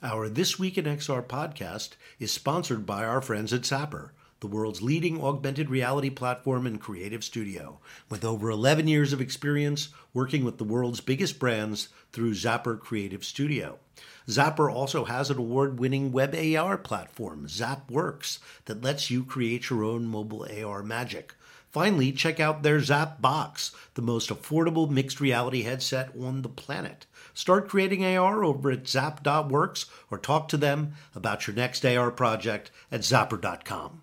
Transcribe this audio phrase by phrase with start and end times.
[0.00, 4.80] Our This Week in XR podcast is sponsored by our friends at Zappar, the world's
[4.80, 7.80] leading augmented reality platform and creative studio.
[8.08, 13.24] With over 11 years of experience working with the world's biggest brands through Zappar Creative
[13.24, 13.80] Studio.
[14.28, 19.82] Zappar also has an award winning web AR platform, ZapWorks, that lets you create your
[19.82, 21.34] own mobile AR magic.
[21.78, 27.06] Finally, check out their Zap Box, the most affordable mixed reality headset on the planet.
[27.34, 32.72] Start creating AR over at zap.works or talk to them about your next AR project
[32.90, 34.02] at zappar.com.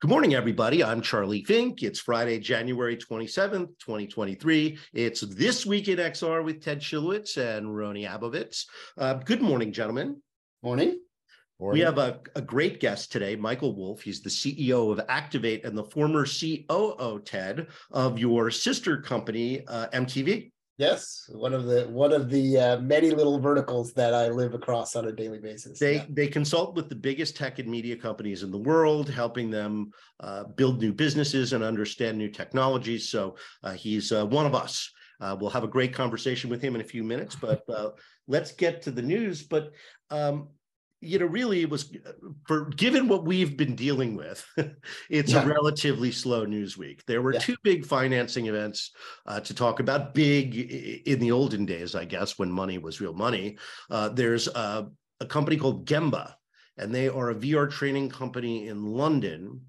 [0.00, 0.82] Good morning, everybody.
[0.82, 1.82] I'm Charlie Fink.
[1.82, 4.78] It's Friday, January 27th, 2023.
[4.94, 8.64] It's This Week in XR with Ted Schilowitz and Rony Abovitz.
[8.96, 10.22] Uh, good morning, gentlemen.
[10.62, 11.03] Morning.
[11.72, 14.02] We have a, a great guest today, Michael Wolf.
[14.02, 19.88] He's the CEO of Activate and the former COO, Ted, of your sister company, uh,
[19.88, 20.50] MTV.
[20.76, 24.96] Yes, one of the one of the uh, many little verticals that I live across
[24.96, 25.78] on a daily basis.
[25.78, 26.04] They yeah.
[26.08, 30.44] they consult with the biggest tech and media companies in the world, helping them uh,
[30.44, 33.08] build new businesses and understand new technologies.
[33.08, 34.90] So uh, he's uh, one of us.
[35.20, 37.90] Uh, we'll have a great conversation with him in a few minutes, but uh,
[38.26, 39.44] let's get to the news.
[39.44, 39.70] But
[40.10, 40.48] um,
[41.04, 41.94] you know, really it was
[42.46, 44.46] for given what we've been dealing with,
[45.10, 45.42] it's yeah.
[45.42, 47.04] a relatively slow news week.
[47.06, 47.40] There were yeah.
[47.40, 48.92] two big financing events
[49.26, 50.54] uh, to talk about, big
[51.06, 53.58] in the olden days, I guess, when money was real money.
[53.90, 54.88] Uh, there's a,
[55.20, 56.34] a company called Gemba,
[56.78, 59.60] and they are a VR training company in London.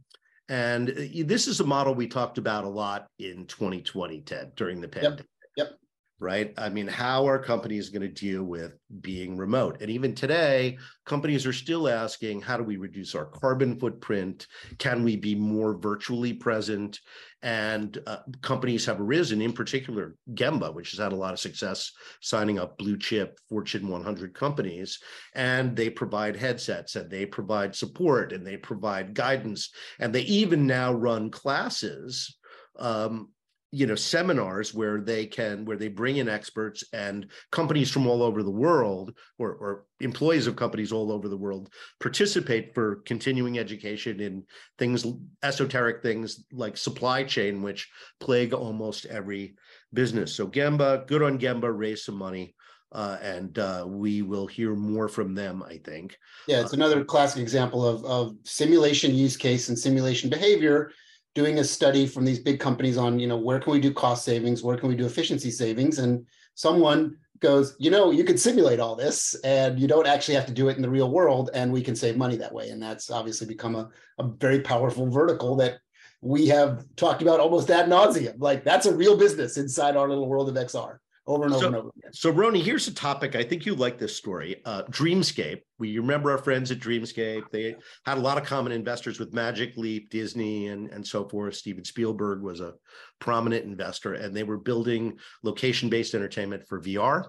[0.49, 4.81] And uh, this is a model we talked about a lot in 2020, Ted, during
[4.81, 5.25] the pandemic.
[5.57, 5.69] Yep.
[5.69, 5.79] yep
[6.19, 6.53] right?
[6.57, 9.81] I mean, how are companies going to deal with being remote?
[9.81, 14.47] And even today, companies are still asking, how do we reduce our carbon footprint?
[14.77, 17.01] Can we be more virtually present?
[17.41, 21.91] And uh, companies have arisen, in particular, Gemba, which has had a lot of success
[22.21, 24.99] signing up blue chip Fortune 100 companies.
[25.35, 29.69] And they provide headsets and they provide support and they provide guidance.
[29.99, 32.37] And they even now run classes
[32.79, 33.29] um,
[33.71, 38.23] you know seminars where they can where they bring in experts and companies from all
[38.23, 43.59] over the world or, or employees of companies all over the world participate for continuing
[43.59, 44.43] education in
[44.77, 45.05] things
[45.43, 47.89] esoteric things like supply chain which
[48.19, 49.55] plague almost every
[49.93, 52.55] business so gemba good on gemba raise some money
[52.91, 56.17] uh, and uh, we will hear more from them, I think.
[56.47, 60.91] Yeah, it's another classic example of, of simulation use case and simulation behavior
[61.35, 64.23] doing a study from these big companies on, you know, where can we do cost
[64.25, 64.63] savings?
[64.63, 65.99] Where can we do efficiency savings?
[65.99, 66.25] And
[66.55, 70.53] someone goes, you know, you can simulate all this and you don't actually have to
[70.53, 72.69] do it in the real world and we can save money that way.
[72.69, 75.79] And that's obviously become a, a very powerful vertical that
[76.21, 78.35] we have talked about almost ad nauseum.
[78.39, 80.97] Like that's a real business inside our little world of XR
[81.27, 82.13] over and over so, and over again.
[82.13, 83.35] So, Rony, here's a topic.
[83.35, 84.61] I think you like this story.
[84.65, 85.61] Uh, Dreamscape.
[85.79, 87.49] We remember our friends at Dreamscape.
[87.51, 87.75] They
[88.05, 91.55] had a lot of common investors with Magic Leap, Disney, and, and so forth.
[91.55, 92.73] Steven Spielberg was a
[93.19, 97.25] prominent investor, and they were building location based entertainment for VR.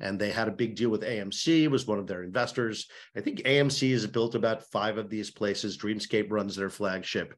[0.00, 2.86] And they had a big deal with AMC, was one of their investors.
[3.16, 5.76] I think AMC has built about five of these places.
[5.76, 7.34] Dreamscape runs their flagship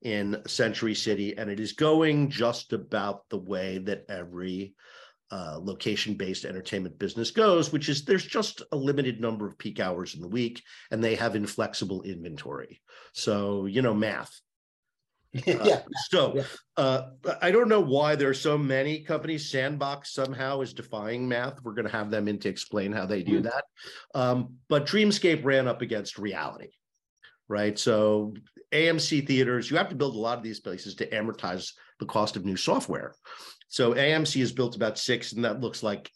[0.00, 4.74] in Century City, and it is going just about the way that every
[5.30, 9.80] uh, location based entertainment business goes, which is there's just a limited number of peak
[9.80, 12.80] hours in the week and they have inflexible inventory.
[13.12, 14.40] So, you know, math.
[15.46, 15.82] Uh, yeah.
[16.08, 16.42] So yeah.
[16.78, 17.10] Uh,
[17.42, 19.50] I don't know why there are so many companies.
[19.50, 21.62] Sandbox somehow is defying math.
[21.62, 23.42] We're going to have them in to explain how they do mm.
[23.42, 23.64] that.
[24.14, 26.70] Um, but Dreamscape ran up against reality,
[27.46, 27.78] right?
[27.78, 28.32] So
[28.72, 32.36] AMC theaters, you have to build a lot of these places to amortize the cost
[32.36, 33.14] of new software.
[33.68, 36.10] So AMC has built about six, and that looks like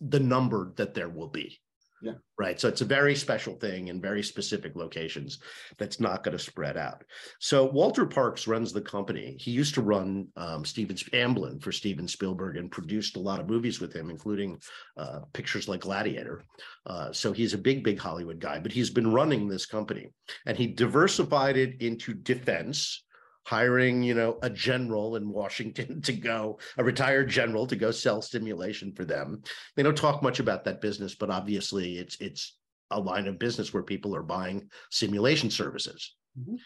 [0.00, 1.60] the number that there will be.
[2.02, 2.14] Yeah.
[2.36, 2.60] Right.
[2.60, 5.38] So it's a very special thing in very specific locations
[5.78, 7.04] that's not going to spread out.
[7.38, 9.36] So Walter Parkes runs the company.
[9.38, 13.48] He used to run um, Steven Amblin for Steven Spielberg and produced a lot of
[13.48, 14.60] movies with him, including
[14.96, 16.42] uh, pictures like Gladiator.
[16.86, 20.08] Uh, so he's a big, big Hollywood guy, but he's been running this company
[20.44, 23.04] and he diversified it into defense
[23.44, 28.22] hiring, you know, a general in Washington to go, a retired general to go sell
[28.22, 29.42] simulation for them.
[29.76, 32.56] They don't talk much about that business, but obviously it's it's
[32.90, 36.14] a line of business where people are buying simulation services.
[36.38, 36.56] Mm-hmm.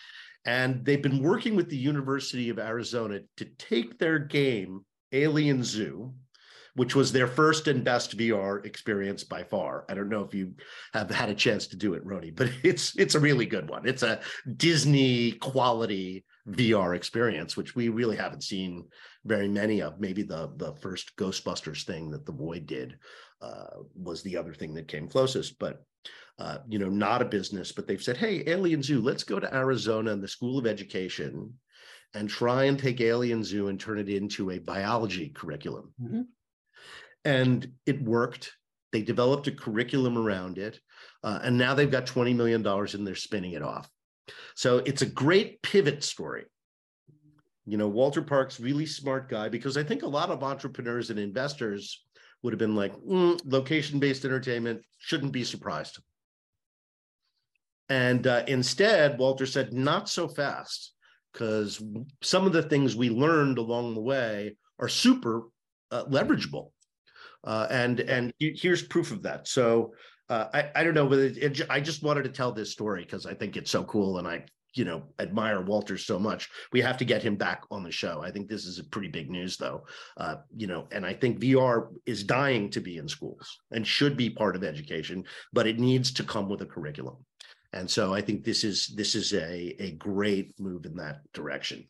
[0.45, 6.15] And they've been working with the University of Arizona to take their game, Alien Zoo,
[6.75, 9.85] which was their first and best VR experience by far.
[9.89, 10.55] I don't know if you
[10.93, 13.89] have had a chance to do it, Rony, but it's it's a really good one.
[13.89, 14.21] It's a
[14.57, 18.87] Disney quality VR experience, which we really haven't seen
[19.25, 20.01] very many of.
[20.01, 22.99] Maybe the the first Ghostbusters thing that the Void did
[23.43, 25.59] uh, was the other thing that came closest.
[25.59, 25.85] But
[26.39, 29.55] uh, you know, not a business, but they've said, hey, Alien Zoo, let's go to
[29.55, 31.55] Arizona and the School of Education
[32.15, 35.93] and try and take Alien Zoo and turn it into a biology curriculum.
[36.01, 36.23] Mm-hmm.
[37.25, 38.53] And it worked.
[38.93, 40.79] They developed a curriculum around it.
[41.25, 43.91] Uh, and now they've got $20 million and they're spinning it off.
[44.55, 46.45] So it's a great pivot story.
[47.65, 51.19] You know, Walter Park's really smart guy because I think a lot of entrepreneurs and
[51.19, 52.05] investors
[52.43, 55.99] would have been like, mm, location based entertainment, shouldn't be surprised.
[57.89, 60.93] And uh, instead, Walter said, not so fast,
[61.33, 61.83] because
[62.23, 65.43] some of the things we learned along the way are super
[65.91, 66.71] uh, leverageable.
[67.45, 69.47] Uh, and and here's proof of that.
[69.47, 69.95] So
[70.29, 73.03] uh, I, I don't know, but it, it, I just wanted to tell this story
[73.03, 74.45] because I think it's so cool and I,
[74.75, 76.51] you know, admire Walter so much.
[76.73, 78.23] We have to get him back on the show.
[78.23, 79.85] I think this is a pretty big news though,
[80.17, 84.17] uh, you know, and I think VR is dying to be in schools and should
[84.17, 87.17] be part of education, but it needs to come with a curriculum.
[87.73, 91.87] And so I think this is this is a, a great move in that direction.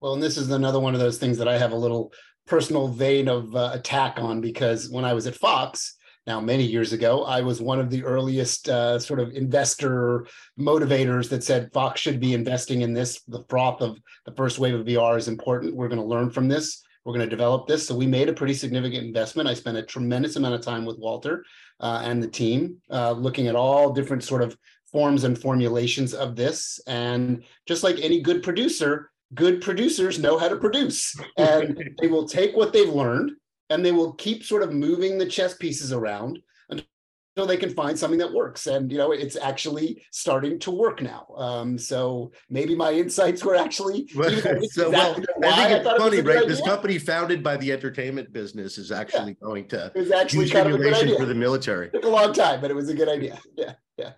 [0.00, 2.12] Well, and this is another one of those things that I have a little
[2.46, 6.92] personal vein of uh, attack on because when I was at Fox, now many years
[6.92, 10.26] ago, I was one of the earliest uh, sort of investor
[10.58, 13.22] motivators that said Fox should be investing in this.
[13.22, 15.74] The froth of the first wave of VR is important.
[15.74, 16.82] We're going to learn from this.
[17.04, 17.86] We're going to develop this.
[17.86, 19.48] So we made a pretty significant investment.
[19.48, 21.44] I spent a tremendous amount of time with Walter
[21.80, 24.56] uh, and the team, uh, looking at all different sort of
[24.92, 26.78] forms and formulations of this.
[26.86, 32.26] And just like any good producer, good producers know how to produce and they will
[32.26, 33.32] take what they've learned
[33.70, 37.98] and they will keep sort of moving the chess pieces around until they can find
[37.98, 38.66] something that works.
[38.66, 41.26] And you know, it's actually starting to work now.
[41.36, 44.30] Um, so maybe my insights were actually well,
[44.70, 45.12] so, well
[45.44, 46.46] I think it's I funny, it right?
[46.46, 49.46] This company founded by the entertainment business is actually yeah.
[49.46, 51.16] going to it was actually kind of a idea.
[51.16, 51.86] for the military.
[51.86, 53.38] It took a long time, but it was a good idea.
[53.56, 54.12] Yeah, yeah.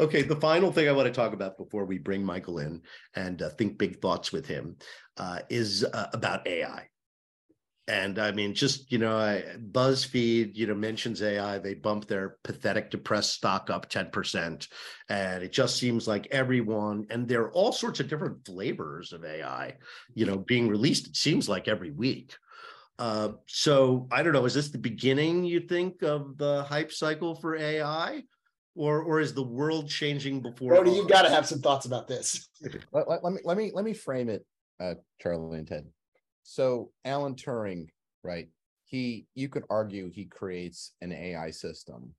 [0.00, 2.82] Okay, the final thing I want to talk about before we bring Michael in
[3.14, 4.76] and uh, think big thoughts with him
[5.16, 6.88] uh, is uh, about AI.
[7.88, 9.42] And I mean, just you know, I,
[9.72, 11.58] BuzzFeed, you know, mentions AI.
[11.58, 14.68] They bump their pathetic, depressed stock up ten percent,
[15.08, 17.06] and it just seems like everyone.
[17.08, 19.74] And there are all sorts of different flavors of AI,
[20.14, 21.06] you know, being released.
[21.06, 22.36] It seems like every week.
[22.98, 24.44] Uh, so I don't know.
[24.44, 25.44] Is this the beginning?
[25.44, 28.22] You think of the hype cycle for AI,
[28.74, 30.74] or or is the world changing before?
[30.74, 32.50] Brody, you've got to have some thoughts about this.
[32.92, 34.44] let, let, let, me let me let me frame it,
[34.78, 35.86] uh, Charlie and Ted.
[36.50, 37.88] So Alan Turing,
[38.24, 38.48] right?
[38.86, 42.14] He you could argue he creates an AI system,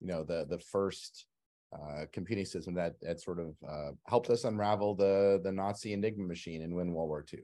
[0.00, 1.26] you know, the the first
[1.70, 6.24] uh, computing system that that sort of uh, helped us unravel the the Nazi Enigma
[6.24, 7.40] machine and win World War II.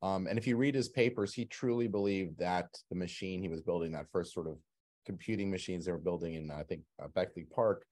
[0.00, 3.60] Um, and if you read his papers, he truly believed that the machine he was
[3.60, 4.56] building, that first sort of
[5.04, 7.84] computing machines they were building in, I think, uh, Bletchley Park,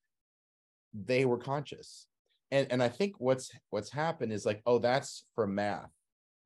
[0.95, 2.07] they were conscious.
[2.49, 5.91] And and I think what's what's happened is like, oh, that's for math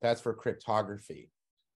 [0.02, 1.30] that's for cryptography.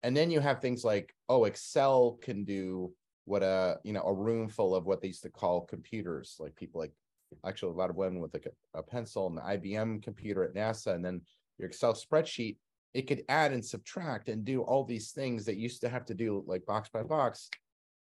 [0.03, 2.93] And then you have things like, oh, Excel can do
[3.27, 6.55] what a you know a room full of what they used to call computers, like
[6.57, 6.93] people like
[7.47, 10.55] actually a lot of women with like a, a pencil and the IBM computer at
[10.55, 11.21] NASA, and then
[11.59, 12.57] your Excel spreadsheet,
[12.93, 16.15] it could add and subtract and do all these things that used to have to
[16.15, 17.49] do like box by box.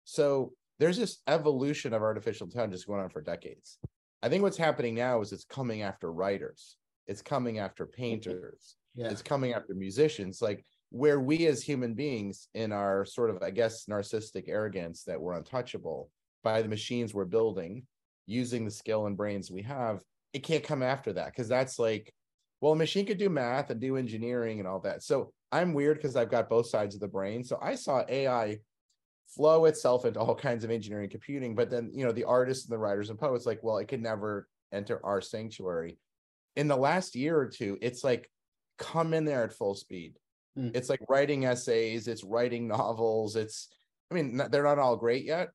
[0.05, 3.79] So there's this evolution of artificial intelligence going on for decades.
[4.23, 9.09] I think what's happening now is it's coming after writers, it's coming after painters, yeah.
[9.09, 13.51] it's coming after musicians like where we as human beings in our sort of i
[13.51, 16.11] guess narcissistic arrogance that we're untouchable
[16.43, 17.83] by the machines we're building
[18.27, 20.03] using the skill and brains we have
[20.33, 22.13] it can't come after that because that's like
[22.61, 25.03] well a machine could do math and do engineering and all that.
[25.03, 27.45] So i'm weird because i've got both sides of the brain.
[27.45, 28.59] So i saw ai
[29.29, 32.73] flow itself into all kinds of engineering computing but then you know the artists and
[32.73, 35.99] the writers and poets like well it could never enter our sanctuary.
[36.57, 38.31] In the last year or two it's like
[38.79, 40.19] come in there at full speed.
[40.59, 40.75] Mm.
[40.75, 43.37] It's like writing essays, it's writing novels.
[43.37, 43.69] It's,
[44.11, 45.51] I mean, they're not all great yet,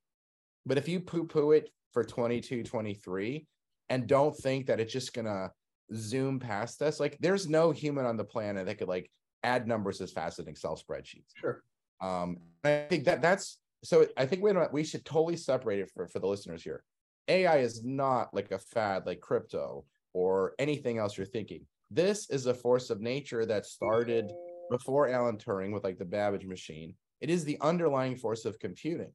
[0.66, 3.48] but if you poo poo it for 22, 23,
[3.90, 5.52] and don't think that it's just gonna
[5.94, 9.10] zoom past us, like there's no human on the planet that could like
[9.44, 11.32] add numbers as fast as Excel spreadsheets.
[11.36, 11.62] Sure.
[12.02, 14.08] Um, I think that that's so.
[14.18, 16.84] I think we we should totally separate it for for the listeners here.
[17.28, 21.66] AI is not like a fad like crypto or anything else you're thinking.
[21.94, 24.32] This is a force of nature that started
[24.72, 26.96] before Alan Turing with like the Babbage machine.
[27.22, 29.12] It is the underlying force of computing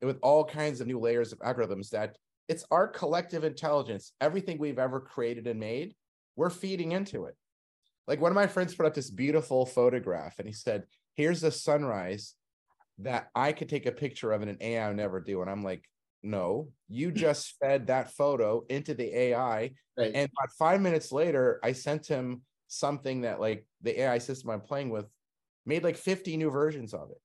[0.00, 2.16] and with all kinds of new layers of algorithms that
[2.48, 4.12] it's our collective intelligence.
[4.22, 5.94] Everything we've ever created and made,
[6.36, 7.36] we're feeding into it.
[8.08, 10.84] Like one of my friends put up this beautiful photograph and he said,
[11.16, 12.34] Here's a sunrise.
[13.00, 15.42] that I could take a picture of and an AI would never do.
[15.42, 15.84] And I'm like,
[16.26, 17.16] no, you hmm.
[17.16, 19.70] just fed that photo into the AI.
[19.96, 20.12] Right.
[20.14, 24.60] And about five minutes later, I sent him something that like the AI system I'm
[24.60, 25.06] playing with
[25.64, 27.20] made like 50 new versions of it.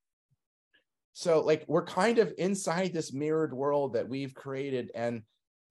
[1.14, 5.24] So like we're kind of inside this mirrored world that we've created and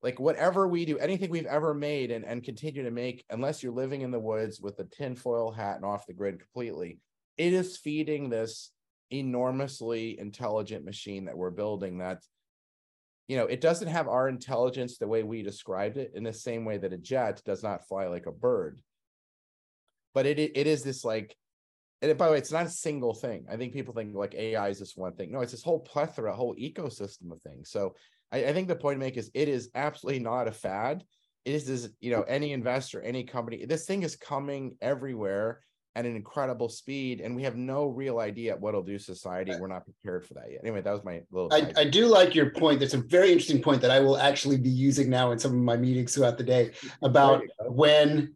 [0.03, 3.71] like whatever we do, anything we've ever made and, and continue to make, unless you're
[3.71, 6.99] living in the woods with a tinfoil hat and off the grid completely,
[7.37, 8.71] it is feeding this
[9.11, 12.23] enormously intelligent machine that we're building that
[13.27, 16.65] you know it doesn't have our intelligence the way we described it in the same
[16.65, 18.81] way that a jet does not fly like a bird.
[20.13, 21.35] But it it is this like
[22.01, 23.45] and by the way it's not a single thing.
[23.49, 25.31] I think people think like ai is this one thing.
[25.31, 27.69] No it's this whole plethora whole ecosystem of things.
[27.69, 27.95] So
[28.31, 31.03] I, I think the point to make is it is absolutely not a fad.
[31.45, 35.61] It is this you know any investor any company this thing is coming everywhere
[35.95, 39.67] at an incredible speed and we have no real idea what it'll do society we're
[39.67, 42.51] not prepared for that yet anyway that was my little I, I do like your
[42.51, 42.79] point.
[42.79, 45.57] That's a very interesting point that I will actually be using now in some of
[45.57, 46.71] my meetings throughout the day
[47.01, 47.71] about There you go.
[47.71, 48.35] when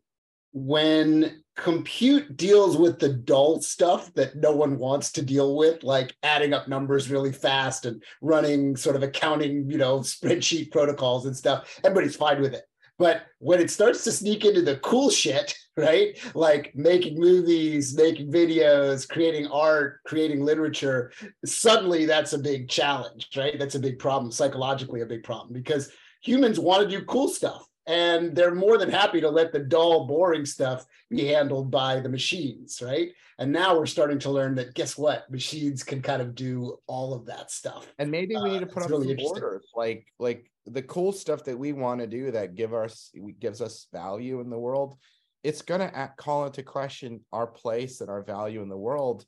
[0.52, 6.14] when compute deals with the dull stuff that no one wants to deal with like
[6.24, 11.36] adding up numbers really fast and running sort of accounting you know spreadsheet protocols and
[11.36, 12.64] stuff everybody's fine with it
[12.98, 16.18] but when it starts to sneak into the cool shit right?
[16.34, 21.12] Like making movies making videos creating art creating literature
[21.44, 23.60] suddenly that's a big challenge right?
[23.60, 27.66] That's a big problem psychologically a big problem because humans want to do cool stuff
[27.88, 32.10] and they're more than happy to let the dull boring stuff be handled by the
[32.10, 33.10] machines right?
[33.38, 35.30] And now we're starting to learn that guess what?
[35.30, 37.86] Machines can kind of do all of that stuff.
[38.00, 40.82] And maybe we uh, need to put it's up really some borders like like the
[40.82, 44.58] cool stuff that we want to do that give us gives us value in the
[44.58, 44.98] world
[45.46, 49.26] it's gonna act, call into question our place and our value in the world.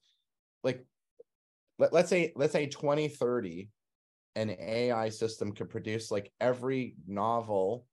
[0.63, 0.83] Like
[1.77, 3.69] let, let's say let's say 2030
[4.35, 7.85] an ai system could produce like every novel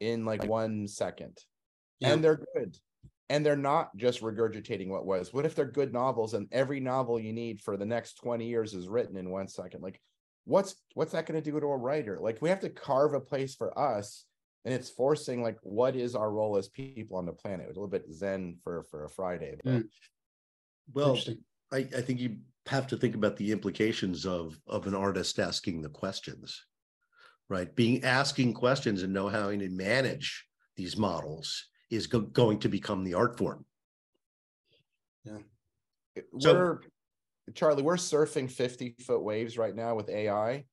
[0.00, 1.38] in like one second.
[2.00, 2.12] Yeah.
[2.12, 2.76] and they're good.
[3.30, 5.32] And they're not just regurgitating what was.
[5.34, 8.72] What if they're good novels and every novel you need for the next 20 years
[8.72, 9.82] is written in one second?
[9.82, 10.00] Like
[10.44, 12.18] what's what's that going to do to a writer?
[12.20, 14.24] Like we have to carve a place for us
[14.64, 17.66] and it's forcing like what is our role as people on the planet?
[17.66, 19.88] A little bit zen for for a friday but Mm.
[20.94, 21.18] Well,
[21.72, 25.82] I, I think you have to think about the implications of of an artist asking
[25.82, 26.64] the questions,
[27.48, 27.74] right?
[27.74, 30.44] Being asking questions and know how to manage
[30.76, 33.64] these models is go- going to become the art form.
[36.38, 36.80] So- we're
[37.54, 40.64] charlie we're surfing 50 foot waves right now with ai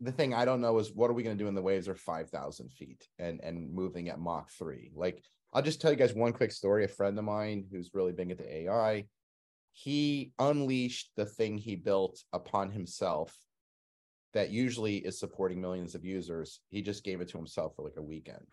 [0.00, 1.88] the thing i don't know is what are we going to do when the waves
[1.88, 5.22] are 5000 feet and and moving at mach 3 like
[5.52, 8.30] i'll just tell you guys one quick story a friend of mine who's really big
[8.30, 9.04] into ai
[9.72, 13.36] he unleashed the thing he built upon himself
[14.34, 17.96] that usually is supporting millions of users he just gave it to himself for like
[17.96, 18.46] a weekend.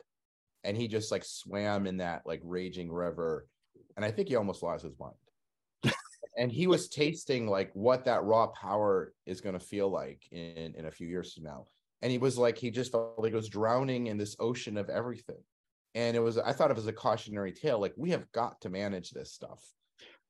[0.64, 3.48] And he just like swam in that like raging river
[3.98, 5.16] and i think he almost lost his mind.
[6.38, 10.74] And he was tasting like what that raw power is going to feel like in
[10.78, 11.66] in a few years from now.
[12.02, 14.90] And he was like he just felt like he was drowning in this ocean of
[14.90, 15.44] everything.
[15.94, 18.62] And it was i thought of it as a cautionary tale like we have got
[18.62, 19.62] to manage this stuff.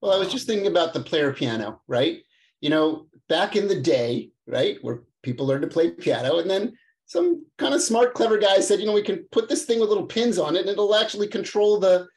[0.01, 2.23] Well, I was just thinking about the player piano, right?
[2.59, 6.73] You know, back in the day, right, where people learned to play piano, and then
[7.05, 9.89] some kind of smart, clever guy said, you know, we can put this thing with
[9.89, 12.07] little pins on it, and it'll actually control the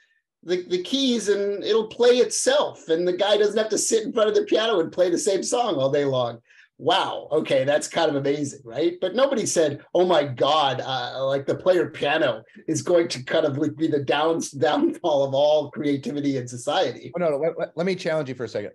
[0.47, 2.89] the, the keys and it'll play itself.
[2.89, 5.17] And the guy doesn't have to sit in front of the piano and play the
[5.17, 6.39] same song all day long.
[6.77, 7.29] Wow.
[7.33, 8.95] Okay, that's kind of amazing, right?
[9.01, 13.47] But nobody said, "Oh my God!" Uh, like the player piano is going to kind
[13.47, 17.13] of like be the down downfall of all creativity in society.
[17.17, 18.73] oh no, no let, let, let me challenge you for a second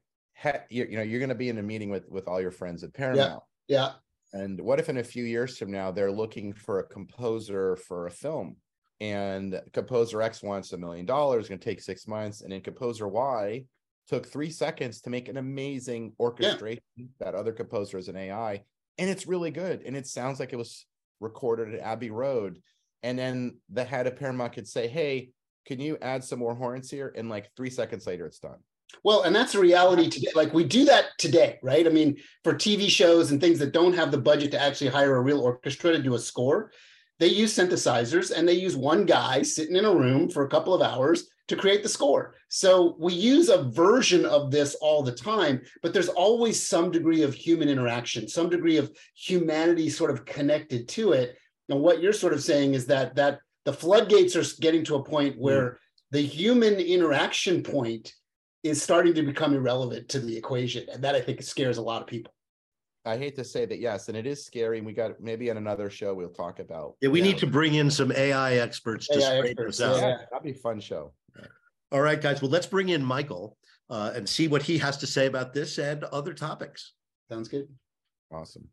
[0.70, 2.84] you, you know you're going to be in a meeting with with all your friends
[2.84, 3.92] at paramount Yeah,
[4.34, 8.08] And what if in a few years from now they're looking for a composer for
[8.08, 8.58] a film?
[9.02, 12.42] And composer X wants a million dollars, going to take six months.
[12.42, 13.64] And then composer Y
[14.08, 16.84] took three seconds to make an amazing orchestration
[17.20, 18.62] that other composer is an AI.
[18.98, 19.84] And it's really good.
[19.86, 20.86] And it sounds like it was
[21.20, 22.60] recorded at Abbey Road.
[23.04, 25.30] And then the head of Paramount could say, Hey,
[25.66, 27.14] can you add some more horns here?
[27.16, 28.58] And like three seconds later, it's done.
[29.04, 30.32] Well, and that's a reality today.
[30.36, 31.86] Like we do that today, right?
[31.86, 35.16] I mean, for TV shows and things that don't have the budget to actually hire
[35.16, 36.72] a real orchestra to do a score,
[37.20, 40.74] they use synthesizers and they use one guy sitting in a room for a couple
[40.74, 42.36] of hours to create the score.
[42.48, 47.24] So we use a version of this all the time, but there's always some degree
[47.24, 51.38] of human interaction, some degree of humanity sort of connected to it.
[51.68, 55.04] And what you're sort of saying is that that the floodgates are getting to a
[55.04, 55.40] point mm.
[55.40, 55.80] where
[56.12, 58.14] the human interaction point
[58.64, 60.88] is starting to become irrelevant to the equation.
[60.92, 62.34] And that I think scares a lot of people.
[63.06, 64.78] I hate to say that, yes, and it is scary.
[64.78, 66.96] And we got maybe in another show we'll talk about.
[67.02, 69.88] Yeah, we need know, to bring in some AI experts to AI straighten experts, this
[69.88, 69.96] out.
[69.96, 70.08] yeah.
[70.10, 71.14] Yeah, that'd be a fun show.
[71.92, 72.42] All right, guys.
[72.42, 73.58] Well, let's bring in Michael
[73.90, 76.94] uh, and see what he has to say about this and other topics.
[77.30, 77.68] Sounds good.
[78.32, 78.68] Awesome.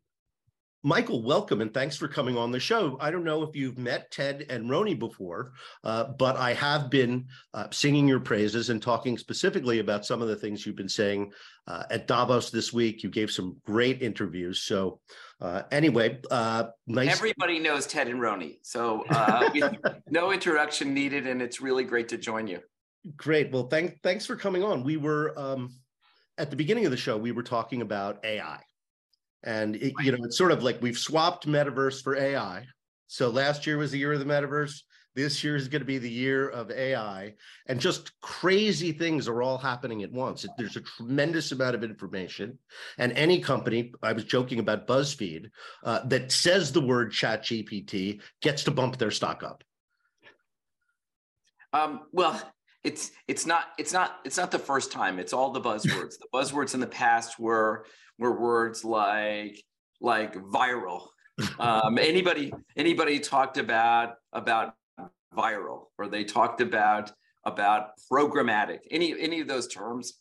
[0.83, 2.97] Michael, welcome and thanks for coming on the show.
[3.01, 5.53] I don't know if you've met Ted and Rony before,
[5.83, 10.27] uh, but I have been uh, singing your praises and talking specifically about some of
[10.27, 11.31] the things you've been saying
[11.67, 13.01] uh, at Davos this week.
[13.01, 14.61] You gave some great interviews.
[14.61, 14.99] So,
[15.41, 17.11] uh, anyway, uh, nice.
[17.11, 19.49] Everybody knows Ted and Rony, so uh,
[20.09, 22.59] no introduction needed, and it's really great to join you.
[23.15, 23.51] Great.
[23.51, 24.83] Well, thank, thanks for coming on.
[24.83, 25.73] We were um,
[26.37, 28.59] at the beginning of the show, we were talking about AI.
[29.43, 32.65] And it, you know, it's sort of like we've swapped metaverse for AI.
[33.07, 34.81] So last year was the year of the metaverse.
[35.15, 37.33] This year is going to be the year of AI.
[37.65, 40.45] And just crazy things are all happening at once.
[40.59, 42.59] There's a tremendous amount of information.
[42.99, 45.49] And any company, I was joking about BuzzFeed,
[45.83, 49.63] uh, that says the word chat GPT gets to bump their stock up.
[51.73, 52.39] Um, well,
[52.83, 55.19] it's it's not it's not it's not the first time.
[55.19, 56.19] It's all the buzzwords.
[56.19, 57.85] the buzzwords in the past were
[58.17, 59.63] were words like
[60.01, 61.07] like viral.
[61.59, 64.73] Um, anybody anybody talked about about
[65.35, 67.11] viral, or they talked about
[67.45, 68.79] about programmatic.
[68.91, 70.13] Any any of those terms.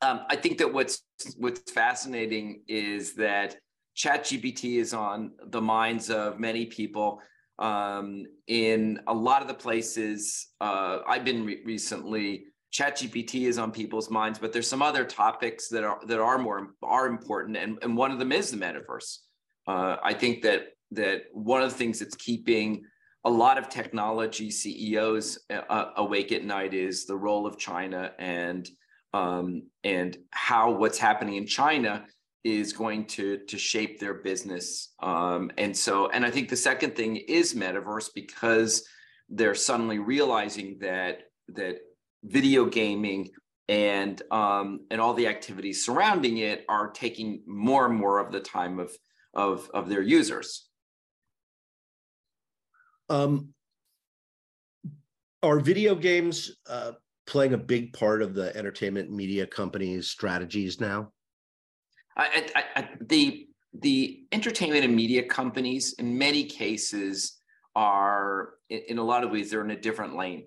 [0.00, 1.02] Um, I think that what's
[1.36, 3.56] what's fascinating is that
[3.96, 7.20] ChatGPT is on the minds of many people
[7.58, 12.46] um, in a lot of the places uh, I've been re- recently.
[12.72, 16.74] ChatGPT is on people's minds, but there's some other topics that are that are more
[16.82, 19.18] are important, and, and one of them is the metaverse.
[19.66, 22.84] Uh, I think that that one of the things that's keeping
[23.24, 28.68] a lot of technology CEOs uh, awake at night is the role of China and
[29.14, 32.06] um, and how what's happening in China
[32.42, 34.94] is going to to shape their business.
[35.02, 38.84] Um, and so, and I think the second thing is metaverse because
[39.28, 41.76] they're suddenly realizing that that
[42.24, 43.30] video gaming
[43.68, 48.40] and um, and all the activities surrounding it are taking more and more of the
[48.40, 48.92] time of
[49.34, 50.68] of of their users.
[53.08, 53.54] Um,
[55.42, 56.92] are video games uh,
[57.26, 61.12] playing a big part of the entertainment media companies' strategies now?
[62.16, 63.48] I, I, I, the
[63.80, 67.38] the entertainment and media companies, in many cases,
[67.74, 70.44] are in, in a lot of ways they're in a different lane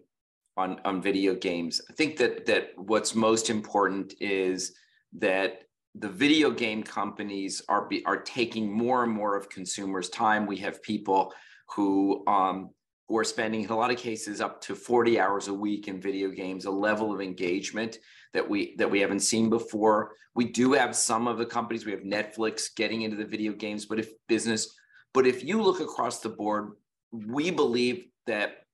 [0.57, 1.81] on on video games.
[1.89, 4.73] I think that that what's most important is
[5.13, 5.63] that
[5.97, 10.45] the video game companies are be, are taking more and more of consumers' time.
[10.45, 11.33] We have people
[11.75, 12.71] who um,
[13.07, 16.01] who are spending in a lot of cases up to 40 hours a week in
[16.01, 17.97] video games, a level of engagement
[18.33, 20.11] that we that we haven't seen before.
[20.35, 21.85] We do have some of the companies.
[21.85, 24.75] We have Netflix getting into the video games, but if business,
[25.13, 26.73] but if you look across the board,
[27.11, 28.64] we believe that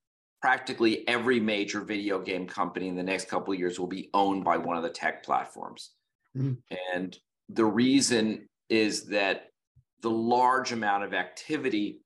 [0.42, 4.44] practically every major video game company in the next couple of years will be owned
[4.44, 5.92] by one of the tech platforms.
[6.36, 6.58] Mhm.
[6.94, 7.18] And
[7.50, 9.52] the reason is that
[10.02, 12.02] the large amount of activity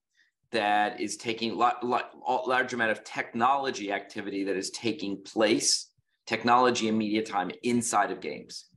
[0.51, 5.91] that is taking large amount of technology activity that is taking place,
[6.25, 8.69] technology and media time inside of games,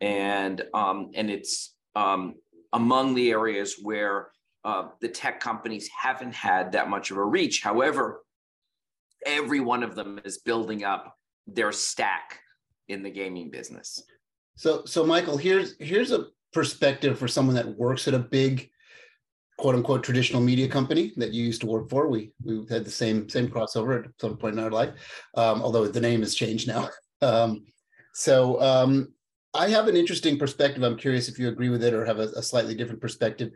[0.00, 2.34] and um, and it's um,
[2.72, 4.30] among the areas where
[4.64, 7.62] uh, the tech companies haven't had that much of a reach.
[7.62, 8.22] However,
[9.26, 12.40] every one of them is building up their stack
[12.88, 14.02] in the gaming business.
[14.56, 18.70] So, so Michael, here's here's a perspective for someone that works at a big,
[19.58, 22.08] quote unquote, traditional media company that you used to work for.
[22.08, 24.94] We we had the same same crossover at some point in our life,
[25.34, 26.88] um, although the name has changed now.
[27.22, 27.64] Um,
[28.12, 29.08] so, um,
[29.54, 30.82] I have an interesting perspective.
[30.82, 33.52] I'm curious if you agree with it or have a, a slightly different perspective.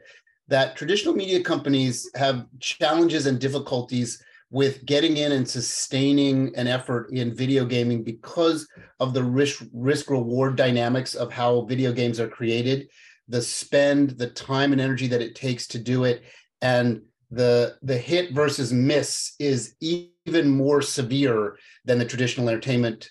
[0.49, 7.11] That traditional media companies have challenges and difficulties with getting in and sustaining an effort
[7.13, 8.67] in video gaming because
[8.99, 12.89] of the risk risk reward dynamics of how video games are created
[13.29, 16.23] the spend the time and energy that it takes to do it
[16.63, 23.09] and the the hit versus miss is even more severe than the traditional entertainment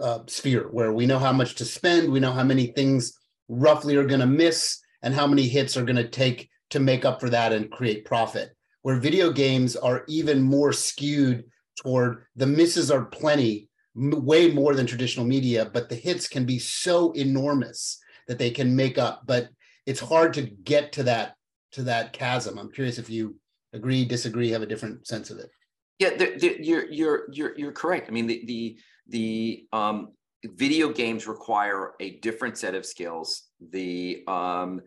[0.00, 3.16] uh, sphere where we know how much to spend we know how many things
[3.48, 7.04] roughly are going to miss and how many hits are going to take to make
[7.04, 8.50] up for that and create profit
[8.82, 11.44] where video games are even more skewed
[11.76, 16.58] toward the misses are plenty way more than traditional media but the hits can be
[16.58, 19.48] so enormous that they can make up but
[19.86, 21.34] it's hard to get to that
[21.72, 23.34] to that chasm i'm curious if you
[23.72, 25.50] agree disagree have a different sense of it
[25.98, 26.16] Yeah,
[26.60, 28.08] you're you're you're you're correct.
[28.08, 33.48] I mean, the the the um video games require a different set of skills.
[33.60, 34.80] The um,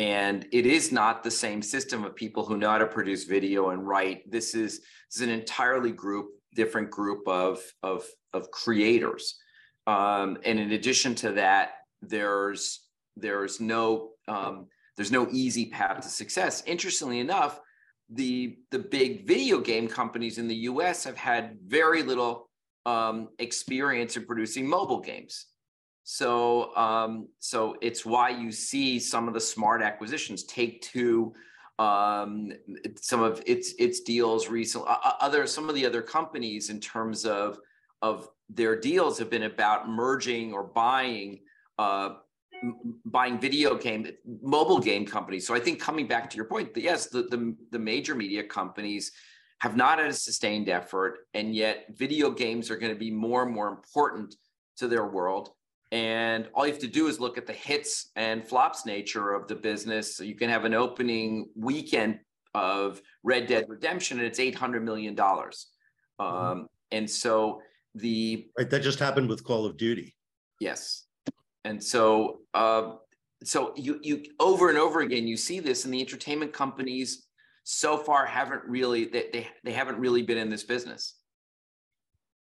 [0.00, 3.68] and it is not the same system of people who know how to produce video
[3.68, 4.30] and write.
[4.30, 9.38] This is, this is an entirely group, different group of of of creators.
[9.86, 12.80] Um, and in addition to that, there's
[13.18, 16.62] there's no um, there's no easy path to success.
[16.64, 17.60] Interestingly enough,
[18.08, 21.04] the the big video game companies in the U.S.
[21.04, 22.48] have had very little
[22.86, 25.44] um, experience in producing mobile games.
[26.04, 30.44] So, um, so it's why you see some of the smart acquisitions.
[30.44, 31.34] Take Two,
[31.78, 32.52] um,
[32.96, 34.88] some of its its deals recently.
[35.20, 37.58] Other some of the other companies in terms of
[38.02, 41.40] of their deals have been about merging or buying
[41.78, 42.14] uh,
[43.04, 44.10] buying video game
[44.42, 45.46] mobile game companies.
[45.46, 49.12] So I think coming back to your point, yes, the, the the major media companies
[49.60, 53.42] have not had a sustained effort, and yet video games are going to be more
[53.42, 54.34] and more important
[54.78, 55.50] to their world.
[55.92, 59.48] And all you have to do is look at the hits and flops nature of
[59.48, 60.16] the business.
[60.16, 62.20] So you can have an opening weekend
[62.54, 65.66] of Red Dead Redemption, and it's eight hundred million dollars.
[66.20, 66.46] Mm-hmm.
[66.46, 67.62] Um, and so
[67.94, 70.14] the right that just happened with Call of Duty.
[70.60, 71.06] Yes,
[71.64, 72.94] and so uh,
[73.42, 77.26] so you you over and over again you see this, and the entertainment companies
[77.64, 81.19] so far haven't really they, they, they haven't really been in this business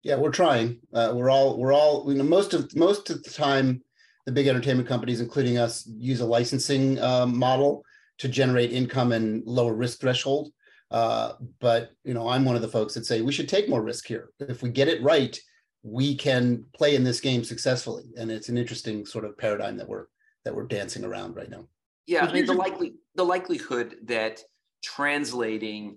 [0.07, 0.79] yeah we're trying.
[0.95, 3.83] Uh, we're all we're all you know most of most of the time
[4.25, 7.83] the big entertainment companies including us use a licensing um, model
[8.19, 10.53] to generate income and lower risk threshold.
[10.93, 13.83] Uh, but you know i'm one of the folks that say we should take more
[13.83, 14.31] risk here.
[14.39, 15.37] If we get it right
[15.83, 18.07] we can play in this game successfully.
[18.17, 20.07] And it's an interesting sort of paradigm that we're
[20.45, 21.65] that we're dancing around right now.
[22.07, 24.41] Yeah i mean the likely the likelihood that
[24.85, 25.97] translating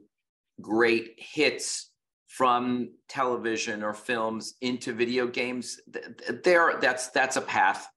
[0.62, 1.89] great hits
[2.30, 5.82] from television or films into video games
[6.44, 7.90] there that's that's a path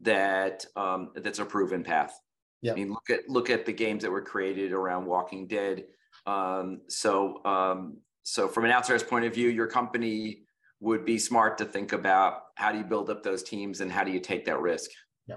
[0.00, 2.18] that um, that's a proven path.
[2.62, 2.72] Yeah.
[2.72, 5.84] I mean look at look at the games that were created around walking dead.
[6.24, 10.44] Um, so um, so from an outsider's point of view your company
[10.78, 14.04] would be smart to think about how do you build up those teams and how
[14.04, 14.90] do you take that risk?
[15.26, 15.36] Yeah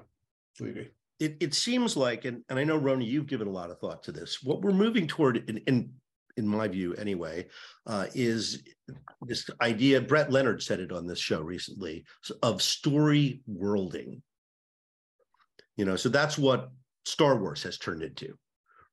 [0.60, 0.90] we agree.
[1.20, 4.04] It, it seems like, and, and I know Rony, you've given a lot of thought
[4.04, 4.44] to this.
[4.44, 5.94] What we're moving toward, in in,
[6.38, 7.48] in my view anyway,
[7.88, 8.64] uh, is
[9.22, 10.02] this idea.
[10.02, 12.06] Brett Leonard said it on this show recently
[12.42, 14.22] of story worlding.
[15.78, 16.70] You know, so that's what
[17.06, 18.38] Star Wars has turned into,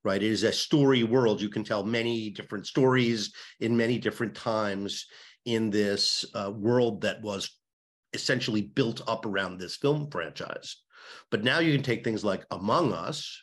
[0.05, 0.23] right?
[0.23, 1.41] It is a story world.
[1.41, 5.07] You can tell many different stories in many different times
[5.45, 7.59] in this uh, world that was
[8.13, 10.77] essentially built up around this film franchise.
[11.31, 13.43] But now you can take things like Among Us,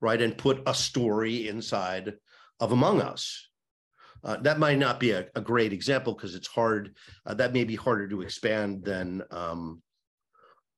[0.00, 2.14] right, and put a story inside
[2.60, 3.48] of Among Us.
[4.22, 6.96] Uh, that might not be a, a great example because it's hard.
[7.26, 9.82] Uh, that may be harder to expand than um,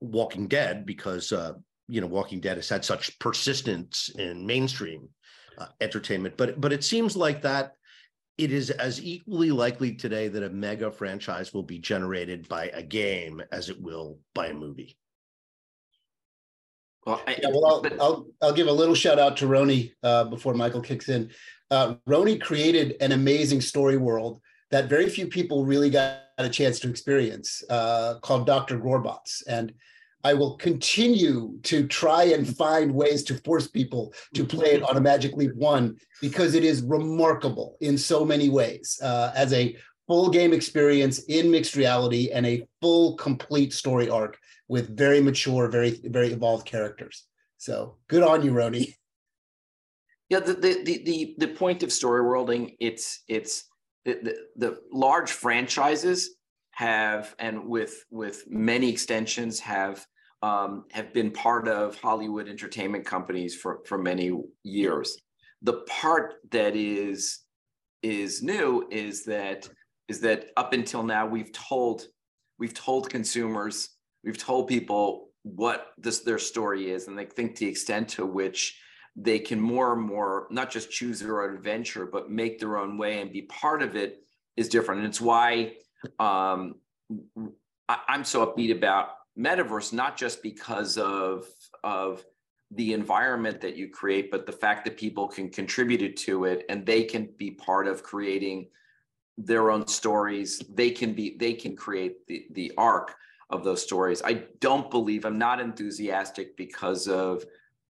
[0.00, 1.52] Walking Dead because uh,
[1.88, 5.08] you know Walking Dead has had such persistence in mainstream
[5.58, 6.36] uh, entertainment.
[6.36, 7.74] But but it seems like that
[8.36, 12.82] it is as equally likely today that a mega franchise will be generated by a
[12.82, 14.96] game as it will by a movie.
[17.06, 19.92] Well, I, yeah, well, I'll, but, I'll, I'll give a little shout out to Rony
[20.02, 21.30] uh, before Michael kicks in.
[21.70, 26.78] Uh, Rony created an amazing story world that very few people really got a chance
[26.80, 28.78] to experience uh, called Dr.
[28.78, 29.42] Grordbort's.
[29.42, 29.72] And
[30.24, 34.96] I will continue to try and find ways to force people to play it on
[34.96, 39.76] a Magic Leap One because it is remarkable in so many ways uh, as a
[40.06, 45.68] full game experience in mixed reality and a full complete story arc with very mature,
[45.68, 47.24] very very evolved characters.
[47.58, 48.94] So good on you, Rony.
[50.28, 53.68] Yeah, the the the the, the point of story worlding, it's it's
[54.04, 56.36] the, the, the large franchises
[56.72, 60.04] have and with with many extensions have
[60.42, 64.32] um, have been part of Hollywood entertainment companies for for many
[64.64, 65.16] years.
[65.62, 67.40] The part that is
[68.02, 69.68] is new is that
[70.08, 72.06] is that up until now we've told
[72.58, 73.90] we've told consumers
[74.24, 78.78] we've told people what this their story is and they think the extent to which
[79.16, 82.98] they can more and more not just choose their own adventure but make their own
[82.98, 84.22] way and be part of it
[84.56, 85.72] is different and it's why
[86.18, 86.74] um,
[87.88, 91.46] I, i'm so upbeat about metaverse not just because of
[91.82, 92.24] of
[92.72, 96.84] the environment that you create but the fact that people can contribute to it and
[96.84, 98.68] they can be part of creating
[99.38, 103.14] their own stories they can be they can create the the arc
[103.50, 104.22] of those stories.
[104.24, 107.44] I don't believe I'm not enthusiastic because of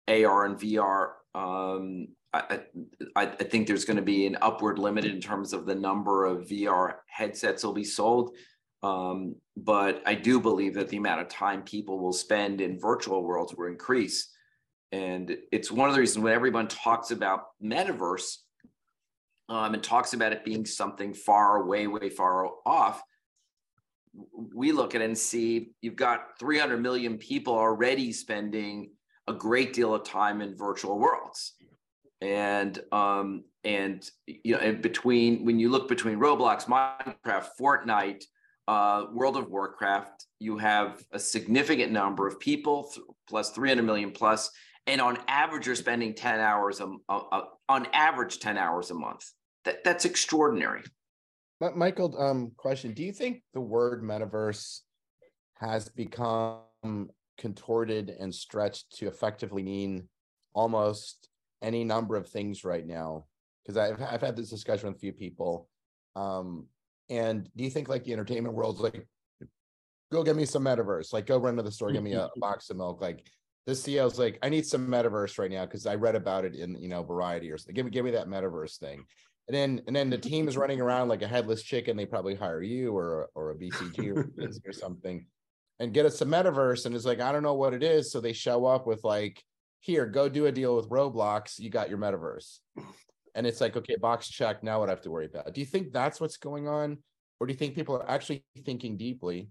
[0.07, 1.11] AR and VR.
[1.33, 2.61] Um, I,
[3.15, 6.25] I, I, think there's going to be an upward limit in terms of the number
[6.25, 8.35] of VR headsets will be sold.
[8.83, 13.23] Um, but I do believe that the amount of time people will spend in virtual
[13.23, 14.31] worlds will increase.
[14.91, 18.37] And it's one of the reasons when everyone talks about metaverse
[19.49, 23.01] um, and talks about it being something far away, way far off,
[24.53, 28.91] we look at it and see you've got 300 million people already spending
[29.27, 31.53] a great deal of time in virtual worlds.
[32.21, 38.23] And um and you know and between when you look between roblox minecraft fortnite
[38.67, 42.91] uh world of warcraft you have a significant number of people
[43.27, 44.51] plus 300 million plus
[44.87, 48.93] and on average you're spending 10 hours a, a, a on average 10 hours a
[48.93, 49.31] month.
[49.65, 50.83] That that's extraordinary.
[51.59, 54.81] But Michael, um, question: Do you think the word metaverse
[55.55, 60.07] has become contorted and stretched to effectively mean
[60.53, 61.29] almost
[61.61, 63.25] any number of things right now?
[63.63, 65.69] Because I've I've had this discussion with a few people.
[66.15, 66.67] Um,
[67.09, 69.07] and do you think like the entertainment world's like,
[70.11, 72.29] go get me some metaverse, like go run to the store, get me a, a
[72.39, 73.25] box of milk, like
[73.67, 76.81] this CEO's like, I need some metaverse right now because I read about it in
[76.81, 77.75] you know Variety or something.
[77.75, 79.05] Give me give me that metaverse thing
[79.47, 81.95] and then and then the team is running around like a headless chicken.
[81.95, 84.31] They probably hire you or or a BCG or,
[84.67, 85.25] or something,
[85.79, 86.85] and get us a metaverse.
[86.85, 89.41] And it's like I don't know what it is, so they show up with like,
[89.79, 91.59] here, go do a deal with Roblox.
[91.59, 92.59] You got your metaverse,
[93.35, 94.63] and it's like okay, box check.
[94.63, 95.53] Now what I have to worry about?
[95.53, 96.97] Do you think that's what's going on,
[97.39, 99.49] or do you think people are actually thinking deeply?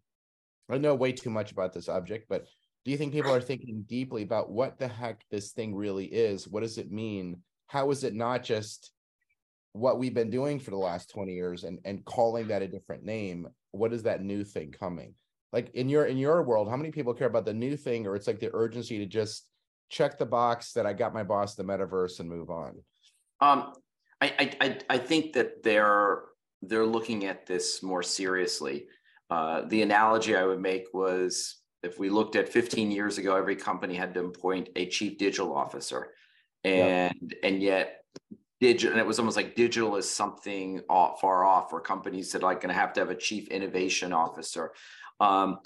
[0.70, 2.46] I know way too much about this object, but
[2.84, 6.48] do you think people are thinking deeply about what the heck this thing really is?
[6.48, 7.42] What does it mean?
[7.66, 8.90] How is it not just
[9.74, 13.02] what we've been doing for the last 20 years and and calling that a different
[13.02, 15.14] name what is that new thing coming
[15.54, 18.16] like in your in your world how many people care about the new thing or
[18.16, 19.46] it's like the urgency to just
[19.88, 22.72] check the box that i got my boss the metaverse and move on?
[23.40, 23.72] Um
[24.20, 26.24] i i i think that they're
[26.60, 28.86] they're looking at this more seriously.
[29.30, 33.56] Uh the analogy i would make was if we looked at 15 years ago every
[33.56, 36.12] company had to appoint a chief digital officer.
[36.64, 38.04] And and yet
[38.60, 42.42] digital, and it was almost like digital is something off, far off, where companies said
[42.42, 44.72] like going to have to have a chief innovation officer.
[45.20, 45.58] Um,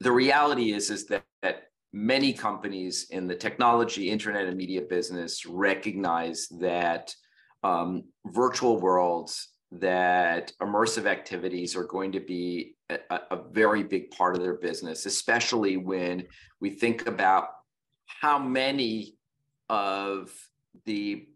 [0.00, 5.46] the reality is is that, that many companies in the technology, internet, and media business
[5.46, 7.14] recognize that
[7.62, 12.98] um, virtual worlds, that immersive activities are going to be a,
[13.30, 16.24] a very big part of their business, especially when
[16.60, 17.48] we think about
[18.06, 19.16] how many
[19.68, 20.30] of
[20.84, 21.26] the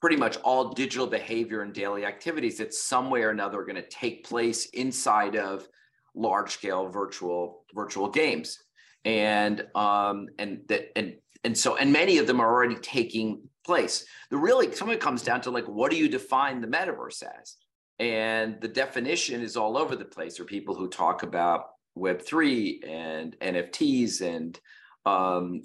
[0.00, 3.76] pretty much all digital behavior and daily activities that some way or another are going
[3.76, 5.68] to take place inside of
[6.14, 8.58] large scale virtual virtual games.
[9.04, 14.04] And um and that and and so and many of them are already taking place.
[14.30, 17.22] The really some of it comes down to like what do you define the metaverse
[17.22, 17.56] as?
[17.98, 21.66] And the definition is all over the place there are people who talk about
[21.98, 24.58] web3 and nfts and
[25.06, 25.62] um,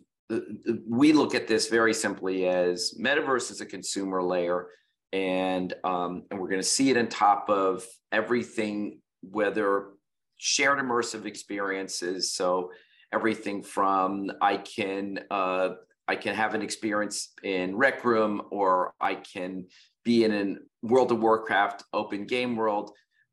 [0.87, 4.67] we look at this very simply as metaverse is a consumer layer
[5.13, 9.89] and um, and we're going to see it on top of everything whether
[10.37, 12.71] shared immersive experiences so
[13.13, 15.69] everything from i can uh,
[16.07, 19.65] i can have an experience in rec room or i can
[20.03, 22.91] be in a world of warcraft open game world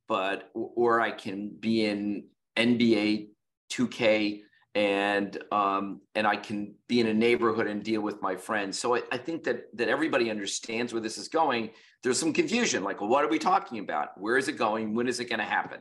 [0.08, 2.24] but or i can be in
[2.56, 3.28] nba
[3.70, 4.42] 2k
[4.74, 8.78] and um, and I can be in a neighborhood and deal with my friends.
[8.78, 11.70] So I, I, think that that everybody understands where this is going.
[12.02, 14.18] There's some confusion, like, well, what are we talking about?
[14.18, 14.94] Where is it going?
[14.94, 15.80] When is it going to happen?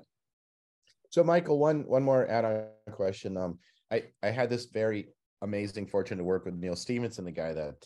[1.11, 3.37] So, Michael, one one more add-on question.
[3.37, 3.59] Um,
[3.91, 5.09] I I had this very
[5.41, 7.85] amazing fortune to work with Neal Stephenson, the guy that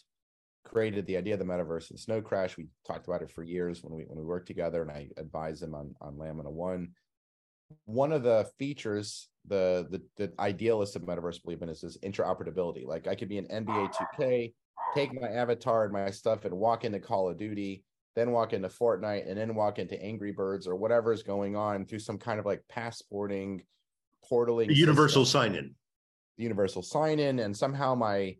[0.63, 2.55] created the idea of the metaverse and Snow Crash.
[2.55, 5.63] We talked about it for years when we when we worked together, and I advised
[5.63, 6.89] him on on Lamina One.
[7.85, 12.85] One of the features the the, the idealists of metaverse believe in is this interoperability.
[12.85, 14.53] Like I could be an NBA 2K,
[14.93, 17.83] take my avatar and my stuff and walk into Call of Duty,
[18.15, 21.85] then walk into Fortnite, and then walk into Angry Birds or whatever is going on
[21.85, 23.61] through some kind of like passporting,
[24.29, 25.75] portaling, the universal sign in,
[26.37, 28.37] The universal sign in, and somehow my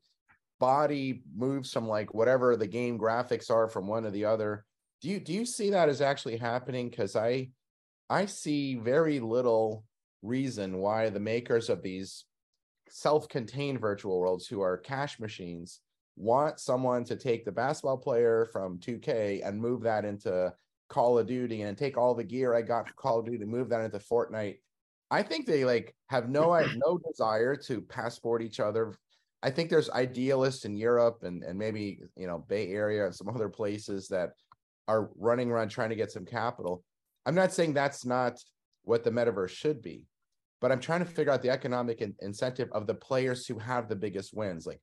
[0.60, 4.66] body moves from like whatever the game graphics are from one to the other.
[5.02, 6.90] Do you do you see that as actually happening?
[6.90, 7.50] Because I
[8.10, 9.84] I see very little
[10.22, 12.26] reason why the makers of these
[12.90, 15.82] self-contained virtual worlds who are cash machines
[16.16, 20.54] want someone to take the basketball player from 2K and move that into
[20.88, 23.46] Call of Duty and take all the gear I got for Call of Duty to
[23.46, 24.58] move that into Fortnite.
[25.12, 28.96] I think they like have no no desire to passport each other.
[29.44, 33.30] I think there's idealists in Europe and and maybe you know Bay Area and some
[33.30, 34.32] other places that
[34.88, 36.84] are running around trying to get some capital.
[37.26, 38.40] I'm not saying that's not
[38.84, 40.06] what the metaverse should be.
[40.62, 43.88] But I'm trying to figure out the economic in- incentive of the players who have
[43.88, 44.82] the biggest wins, like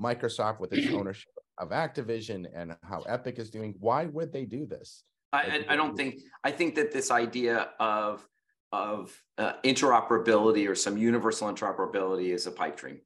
[0.00, 3.74] Microsoft with its ownership of Activision and how Epic is doing.
[3.78, 5.04] Why would they do this?
[5.32, 8.26] I, I, I don't think, I think that this idea of,
[8.72, 13.00] of uh, interoperability or some universal interoperability is a pipe dream.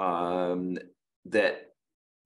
[0.00, 0.78] Um,
[1.26, 1.70] that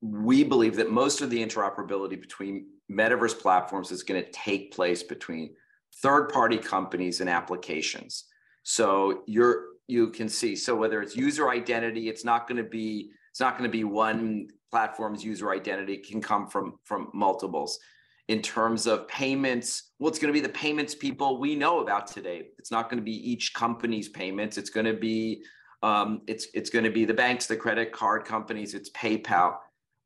[0.01, 5.03] we believe that most of the interoperability between metaverse platforms is going to take place
[5.03, 5.55] between
[6.03, 8.25] third party companies and applications.
[8.63, 13.11] So you're you can see so whether it's user identity, it's not going to be
[13.39, 17.79] it's not going to be one platform's user identity it can come from from multiples.
[18.27, 22.09] In terms of payments, well, it's going to be the payments people we know about
[22.09, 22.49] today.
[22.59, 24.59] It's not going to be each company's payments.
[24.59, 25.45] It's going to be
[25.85, 28.75] um, it's it's going to be the banks, the credit card companies.
[28.75, 29.59] It's PayPal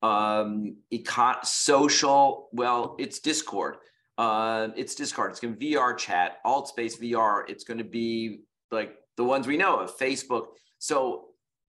[0.03, 2.51] um, econ- social.
[2.53, 3.77] Well, it's Discord.
[4.18, 5.31] Uh, it's Discord.
[5.31, 7.49] It's going to be VR chat, AltspaceVR.
[7.49, 8.40] It's going to be
[8.71, 10.49] like the ones we know of, Facebook.
[10.79, 11.32] So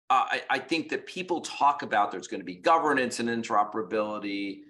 [0.10, 4.62] uh, I, I think that people talk about there's going to be governance and interoperability.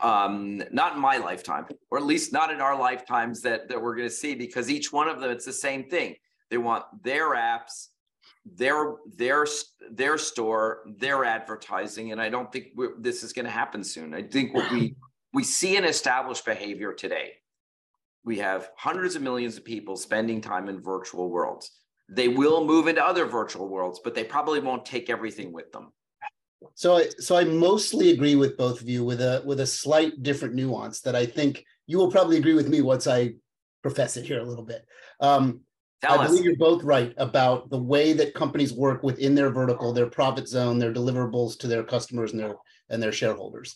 [0.00, 3.94] Um, not in my lifetime, or at least not in our lifetimes that that we're
[3.94, 6.16] going to see, because each one of them, it's the same thing.
[6.48, 7.88] They want their apps
[8.44, 9.46] their their
[9.90, 14.14] their store, their advertising, and I don't think this is going to happen soon.
[14.14, 14.96] I think what we
[15.32, 17.34] we see an established behavior today.
[18.24, 21.70] We have hundreds of millions of people spending time in virtual worlds.
[22.14, 25.92] They will move into other virtual worlds, but they probably won't take everything with them.
[26.74, 30.22] So I so I mostly agree with both of you with a with a slight
[30.22, 33.34] different nuance that I think you will probably agree with me once I
[33.82, 34.84] profess it here a little bit.
[35.20, 35.60] Um,
[36.02, 36.30] Tell I us.
[36.30, 40.48] believe you're both right about the way that companies work within their vertical, their profit
[40.48, 42.56] zone, their deliverables to their customers and their
[42.90, 43.74] and their shareholders.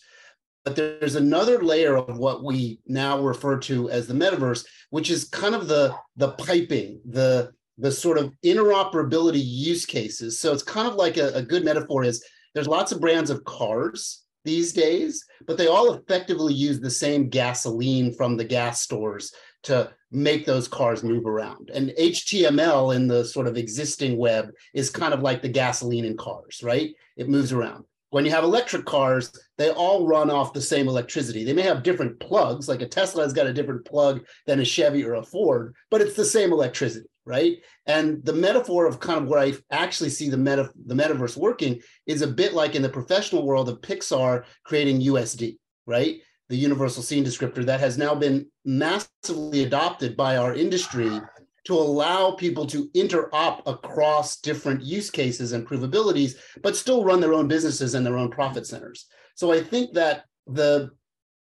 [0.65, 5.29] But there's another layer of what we now refer to as the metaverse, which is
[5.29, 10.39] kind of the the piping, the the sort of interoperability use cases.
[10.39, 13.43] So it's kind of like a, a good metaphor is there's lots of brands of
[13.43, 19.33] cars these days, but they all effectively use the same gasoline from the gas stores
[19.63, 21.69] to make those cars move around.
[21.73, 26.15] And HTML in the sort of existing web is kind of like the gasoline in
[26.15, 26.95] cars, right?
[27.17, 27.83] It moves around.
[28.09, 31.43] When you have electric cars, they all run off the same electricity.
[31.43, 34.65] They may have different plugs, like a Tesla has got a different plug than a
[34.65, 37.57] Chevy or a Ford, but it's the same electricity, right?
[37.85, 41.81] And the metaphor of kind of where I actually see the meta the metaverse working
[42.07, 46.21] is a bit like in the professional world of Pixar creating USD, right?
[46.49, 51.19] the universal scene descriptor that has now been massively adopted by our industry
[51.65, 57.33] to allow people to interop across different use cases and provabilities, but still run their
[57.33, 59.07] own businesses and their own profit centers.
[59.35, 60.91] So I think that the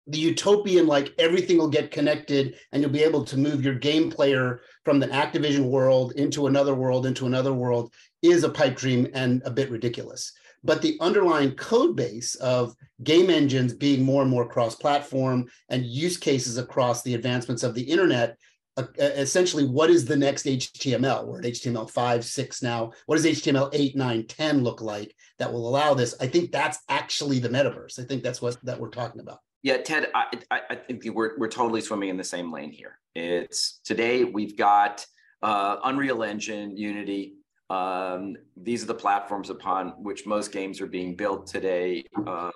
[0.09, 4.11] the utopian like everything will get connected and you'll be able to move your game
[4.11, 7.93] player from the Activision world into another world into another world
[8.23, 10.33] is a pipe dream and a bit ridiculous.
[10.65, 16.17] But the underlying code base of game engines being more and more cross-platform and use
[16.17, 18.37] cases across the advancements of the internet
[18.79, 22.91] uh, essentially what is the next html we're at html 5 6 now.
[23.05, 26.15] What does html 8 9 10 look like that will allow this?
[26.21, 27.99] I think that's actually the metaverse.
[27.99, 31.49] I think that's what that we're talking about yeah ted i i, think we're, we're
[31.49, 35.05] totally swimming in the same lane here it's today we've got
[35.43, 37.35] uh, unreal engine unity
[37.73, 42.05] um, these are the platforms upon which most games are being built today.
[42.27, 42.51] Uh,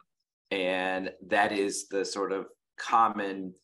[0.50, 2.46] and that is the sort of
[2.78, 3.54] common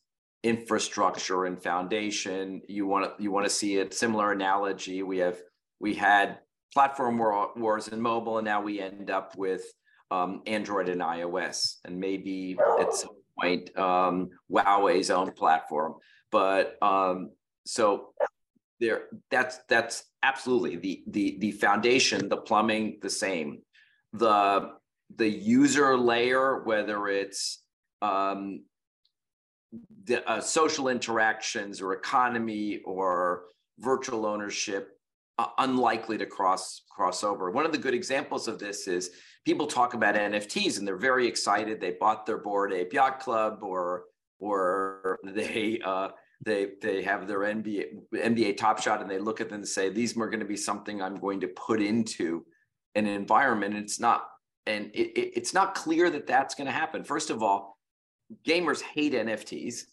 [0.41, 2.61] infrastructure and foundation.
[2.67, 5.03] You want to you want to see a similar analogy.
[5.03, 5.37] We have
[5.79, 6.39] we had
[6.73, 9.63] platform war, wars in mobile, and now we end up with
[10.09, 15.95] um, Android and iOS, and maybe at some point um, Huawei's own platform.
[16.31, 17.31] But um,
[17.65, 18.13] so
[18.79, 23.59] there that's that's absolutely the the the foundation the plumbing the same
[24.13, 24.71] the
[25.15, 27.63] the user layer whether it's
[28.01, 28.63] um
[30.05, 33.43] the uh, social interactions or economy or
[33.79, 34.92] virtual ownership
[35.37, 39.11] uh, unlikely to cross cross over one of the good examples of this is
[39.45, 43.59] people talk about nfts and they're very excited they bought their Bored Ape Yacht Club
[43.61, 44.05] or
[44.43, 46.09] or they uh,
[46.45, 49.89] they they have their NBA NBA Top Shot and they look at them and say
[49.89, 52.45] these are going to be something I'm going to put into
[52.95, 53.75] an environment.
[53.75, 54.27] And it's not
[54.65, 57.03] and it, it, it's not clear that that's going to happen.
[57.03, 57.77] First of all,
[58.45, 59.83] gamers hate NFTs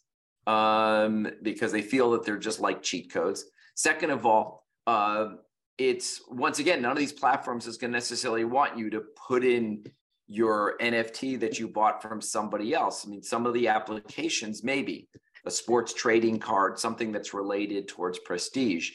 [0.46, 3.44] um, because they feel that they're just like cheat codes.
[3.74, 4.59] Second of all,
[4.90, 5.36] uh,
[5.78, 9.44] it's once again none of these platforms is going to necessarily want you to put
[9.44, 9.84] in
[10.26, 13.06] your NFT that you bought from somebody else.
[13.06, 15.08] I mean, some of the applications maybe
[15.46, 18.90] a sports trading card, something that's related towards prestige.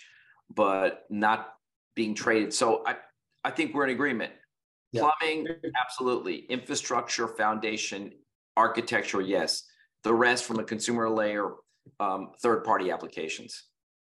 [0.53, 1.53] but not
[1.95, 2.53] being traded.
[2.53, 2.97] So I,
[3.43, 4.31] I think we're in agreement.
[4.91, 5.09] Yeah.
[5.19, 5.47] Plumbing,
[5.81, 6.45] absolutely.
[6.49, 8.11] Infrastructure, foundation,
[8.55, 9.63] architecture, yes.
[10.03, 11.53] The rest from a consumer layer,
[11.99, 13.63] um, third party applications.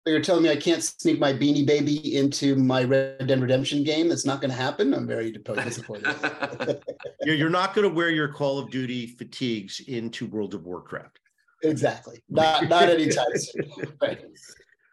[0.07, 3.83] So You're telling me I can't sneak my Beanie Baby into my Red Dead Redemption
[3.83, 4.07] game?
[4.07, 4.93] That's not going to happen.
[4.93, 5.31] I'm very
[5.65, 6.15] disappointed.
[7.25, 11.19] You're, you're not going to wear your Call of Duty fatigues into World of Warcraft.
[11.61, 12.23] exactly.
[12.29, 13.69] Not not anytime soon.
[14.01, 14.21] Right.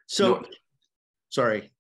[0.09, 0.43] So, No.
[1.29, 1.71] sorry.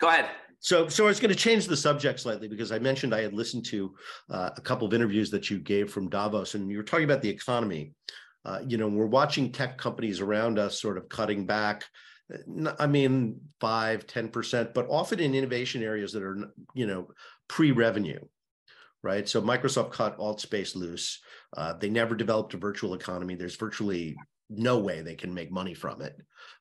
[0.00, 0.30] Go ahead.
[0.60, 3.34] So, so I was going to change the subject slightly because I mentioned I had
[3.34, 3.94] listened to
[4.30, 7.20] uh, a couple of interviews that you gave from Davos, and you were talking about
[7.20, 7.92] the economy.
[8.46, 11.84] Uh, you know, we're watching tech companies around us sort of cutting back.
[12.78, 17.08] I mean, five, 10%, but often in innovation areas that are, you know,
[17.48, 18.20] pre-revenue,
[19.02, 19.28] right?
[19.28, 21.20] So Microsoft cut Altspace loose.
[21.56, 23.34] Uh, they never developed a virtual economy.
[23.34, 24.16] There's virtually
[24.48, 26.16] no way they can make money from it.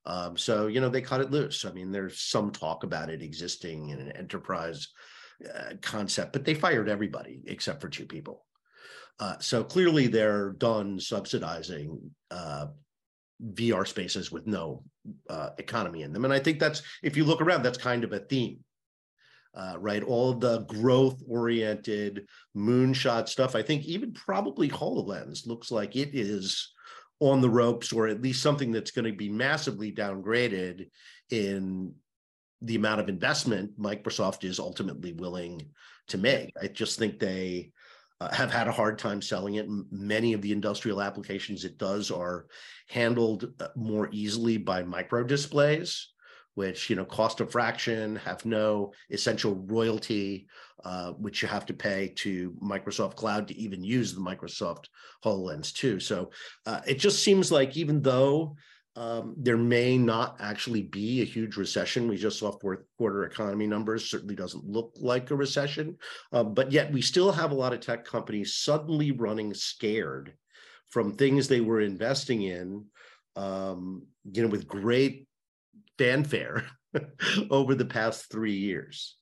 [0.06, 1.66] Um, so, you know, they cut it loose.
[1.66, 4.88] I mean, there's some talk about it existing in an enterprise
[5.46, 8.46] uh, concept, but they fired everybody except for two people.
[9.20, 12.68] Uh, so clearly they're done subsidizing uh,
[13.44, 14.84] VR spaces with no
[15.30, 16.26] uh, economy in them.
[16.26, 18.60] And I think that's, if you look around, that's kind of a theme.
[19.56, 23.56] Uh, right, all the growth-oriented moonshot stuff.
[23.56, 26.72] I think even probably Hololens looks like it is
[27.20, 30.90] on the ropes, or at least something that's going to be massively downgraded
[31.32, 31.94] in
[32.62, 35.62] the amount of investment Microsoft is ultimately willing
[36.08, 36.54] to make.
[36.62, 37.72] I just think they
[38.32, 39.68] have had a hard time selling it.
[39.92, 42.48] Many of the industrial applications it does are
[42.90, 46.10] handled uh, more easily by micro displays,
[46.56, 50.48] which you know cost a fraction, have no essential royalty,
[50.84, 54.86] uh, which you have to pay to Microsoft Cloud to even use the Microsoft
[55.24, 56.00] HoloLens 2.
[56.00, 56.32] So
[56.66, 58.58] uh, it just seems like even though
[58.96, 62.08] um, there may not actually be a huge recession.
[62.08, 64.10] We just saw fourth quarter economy numbers.
[64.10, 65.98] Certainly doesn't look like a recession,
[66.34, 70.34] uh, but yet we still have a lot of tech companies suddenly running scared
[70.90, 72.86] from things they were investing in,
[73.36, 75.28] um, you know, with great
[75.98, 76.66] fanfare
[77.52, 79.18] over the past three years.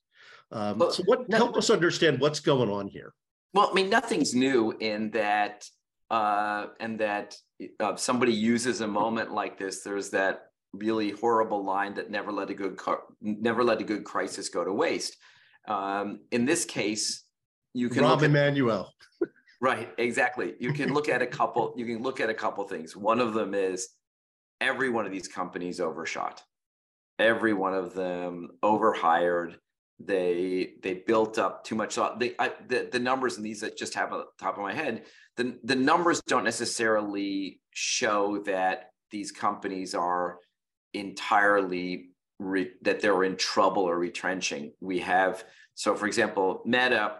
[0.50, 3.12] Um, Well, so, what no- help us understand what's going on here?
[3.52, 5.66] Well, I mean, nothing's new in that,
[6.10, 7.36] uh, and that
[7.80, 9.82] uh, somebody uses a moment like this.
[9.82, 14.04] There's that really horrible line that never let a good car- never let a good
[14.04, 15.16] crisis go to waste.
[15.66, 17.24] Um, in this case,
[17.74, 18.92] you can Rob at, Emanuel.
[19.60, 20.54] right exactly.
[20.60, 21.74] You can look at a couple.
[21.76, 22.96] You can look at a couple things.
[22.96, 23.88] One of them is
[24.60, 26.42] every one of these companies overshot.
[27.18, 29.58] Every one of them overhired
[30.00, 33.94] they they built up too much they I, the, the numbers in these that just
[33.94, 35.04] have on top of my head
[35.38, 40.38] the, the numbers don't necessarily show that these companies are
[40.92, 44.72] entirely re, that they're in trouble or retrenching.
[44.80, 45.44] We have
[45.74, 47.18] so for example meta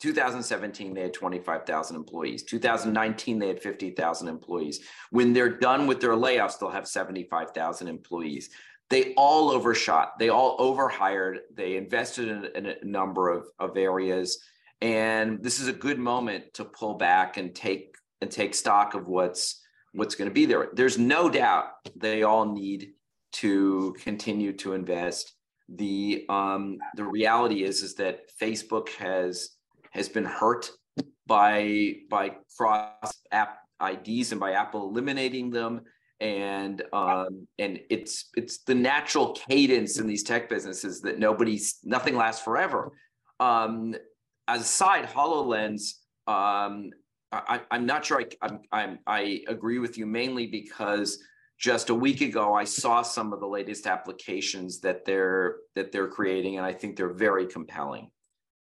[0.00, 2.44] 2017 they had 25,000 employees.
[2.44, 4.80] 2019 they had 50,000 employees.
[5.10, 8.48] When they're done with their layoffs they'll have 75,000 employees
[8.90, 14.38] they all overshot they all overhired they invested in, in a number of, of areas.
[14.82, 19.08] And this is a good moment to pull back and take and take stock of
[19.08, 19.62] what's
[19.92, 20.68] what's going to be there.
[20.72, 21.66] There's no doubt
[21.96, 22.90] they all need
[23.32, 25.34] to continue to invest.
[25.68, 29.50] The um the reality is is that facebook has
[29.92, 30.70] has been hurt
[31.26, 35.82] by by cross app ids and by apple eliminating them
[36.20, 42.14] and um, and it's it's the natural cadence in these tech businesses that nobody's nothing
[42.14, 42.92] lasts forever.
[43.38, 43.94] Um,
[44.46, 45.94] as a side, Hololens,
[46.26, 46.90] um,
[47.32, 51.22] I, I'm not sure I, I'm, I'm I agree with you mainly because
[51.58, 56.08] just a week ago I saw some of the latest applications that they're that they're
[56.08, 58.10] creating, and I think they're very compelling.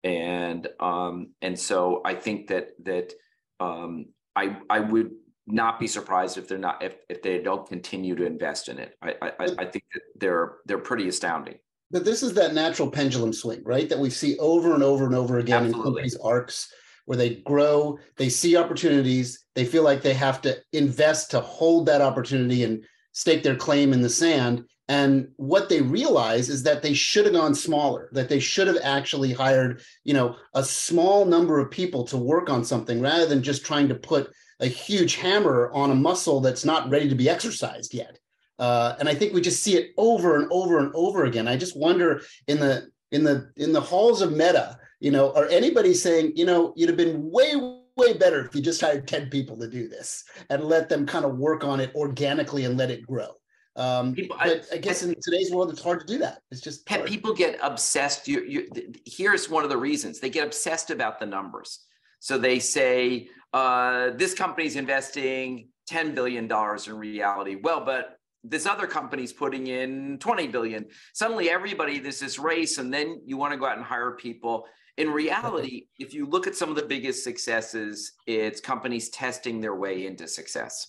[0.03, 3.13] And um, and so I think that that
[3.59, 5.11] um, I I would
[5.52, 8.95] not be surprised if they're not if, if they don't continue to invest in it.
[9.02, 11.56] I, I I think that they're they're pretty astounding.
[11.91, 13.89] But this is that natural pendulum swing, right?
[13.89, 15.80] That we see over and over and over again Absolutely.
[15.80, 16.74] in companies' arcs
[17.06, 21.86] where they grow, they see opportunities, they feel like they have to invest to hold
[21.88, 24.64] that opportunity and stake their claim in the sand.
[24.88, 28.78] And what they realize is that they should have gone smaller, that they should have
[28.84, 33.43] actually hired, you know, a small number of people to work on something rather than
[33.43, 34.32] just trying to put
[34.62, 38.18] a huge hammer on a muscle that's not ready to be exercised yet.
[38.59, 41.47] Uh, and I think we just see it over and over and over again.
[41.47, 45.47] I just wonder in the in the in the halls of Meta, you know, are
[45.47, 47.55] anybody saying, you know, you'd have been way
[47.97, 51.26] way better if you just hired ten people to do this and let them kind
[51.26, 53.30] of work on it organically and let it grow.
[53.76, 56.41] Um, People- I- but I guess in today's world, it's hard to do that.
[56.51, 57.05] It's just hard.
[57.07, 58.28] people get obsessed.
[58.28, 58.68] You, you,
[59.05, 61.80] here's one of the reasons they get obsessed about the numbers.
[62.20, 67.56] So they say uh, this company's investing ten billion dollars in reality.
[67.62, 70.88] Well, but this other company's putting in twenty billion.
[71.14, 74.66] Suddenly, everybody there's this race, and then you want to go out and hire people.
[74.97, 79.76] In reality, if you look at some of the biggest successes, it's companies testing their
[79.76, 80.88] way into success.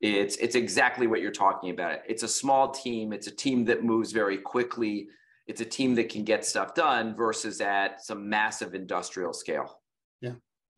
[0.00, 1.98] It's it's exactly what you're talking about.
[2.08, 3.12] It's a small team.
[3.12, 5.08] It's a team that moves very quickly.
[5.46, 9.79] It's a team that can get stuff done versus at some massive industrial scale.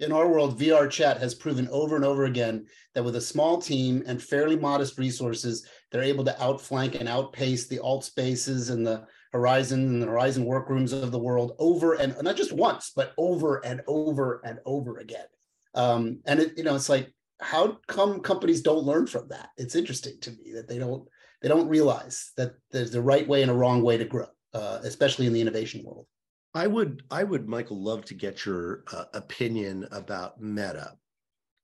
[0.01, 3.61] In our world, VR chat has proven over and over again that with a small
[3.61, 9.07] team and fairly modest resources, they're able to outflank and outpace the Altspaces and the
[9.33, 13.65] Horizon and the Horizon workrooms of the world over and not just once, but over
[13.65, 15.27] and over and over again.
[15.75, 19.51] Um, and it, you know, it's like, how come companies don't learn from that?
[19.57, 21.09] It's interesting to me that they don't
[21.41, 24.79] they don't realize that there's a right way and a wrong way to grow, uh,
[24.85, 26.07] especially in the innovation world.
[26.55, 30.95] I would, I would, Michael, love to get your uh, opinion about Meta.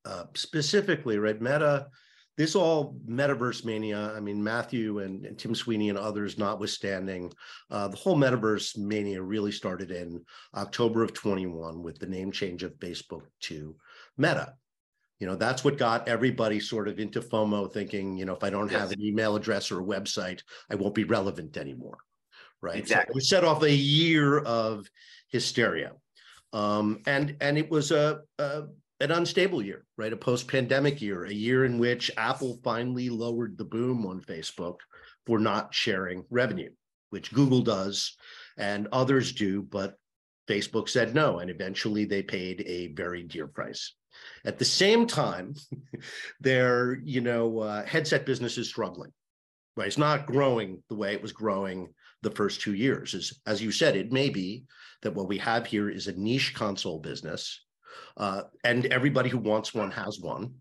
[0.04, 1.40] Uh, specifically, right?
[1.40, 1.88] Meta,
[2.38, 4.12] this all metaverse mania.
[4.16, 7.32] I mean, Matthew and, and Tim Sweeney and others notwithstanding,
[7.70, 10.24] uh, the whole metaverse mania really started in
[10.54, 13.76] October of 21 with the name change of Facebook to
[14.16, 14.54] Meta.
[15.18, 18.50] You know, that's what got everybody sort of into FOMO thinking, you know, if I
[18.50, 21.98] don't have an email address or a website, I won't be relevant anymore
[22.62, 22.86] right?
[22.88, 23.12] So Exactly.
[23.14, 24.86] we set off a year of
[25.28, 25.92] hysteria,
[26.52, 28.64] um, and and it was a, a
[29.00, 30.12] an unstable year, right?
[30.12, 34.76] A post-pandemic year, a year in which Apple finally lowered the boom on Facebook
[35.26, 36.70] for not sharing revenue,
[37.10, 38.16] which Google does
[38.56, 39.96] and others do, but
[40.48, 43.94] Facebook said no, and eventually they paid a very dear price.
[44.44, 45.54] At the same time,
[46.40, 49.12] their you know uh, headset business is struggling.
[49.76, 53.14] Right, it's not growing the way it was growing the first two years.
[53.14, 54.64] is, as you said, it may be
[55.02, 57.64] that what we have here is a niche console business,
[58.16, 60.54] uh, and everybody who wants one has one.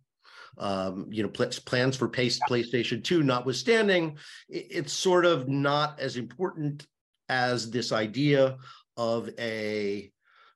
[0.59, 4.17] Um, you know, pl- plans for pace PlayStation 2 notwithstanding,
[4.49, 6.87] it- it's sort of not as important
[7.29, 8.57] as this idea
[8.95, 10.11] of a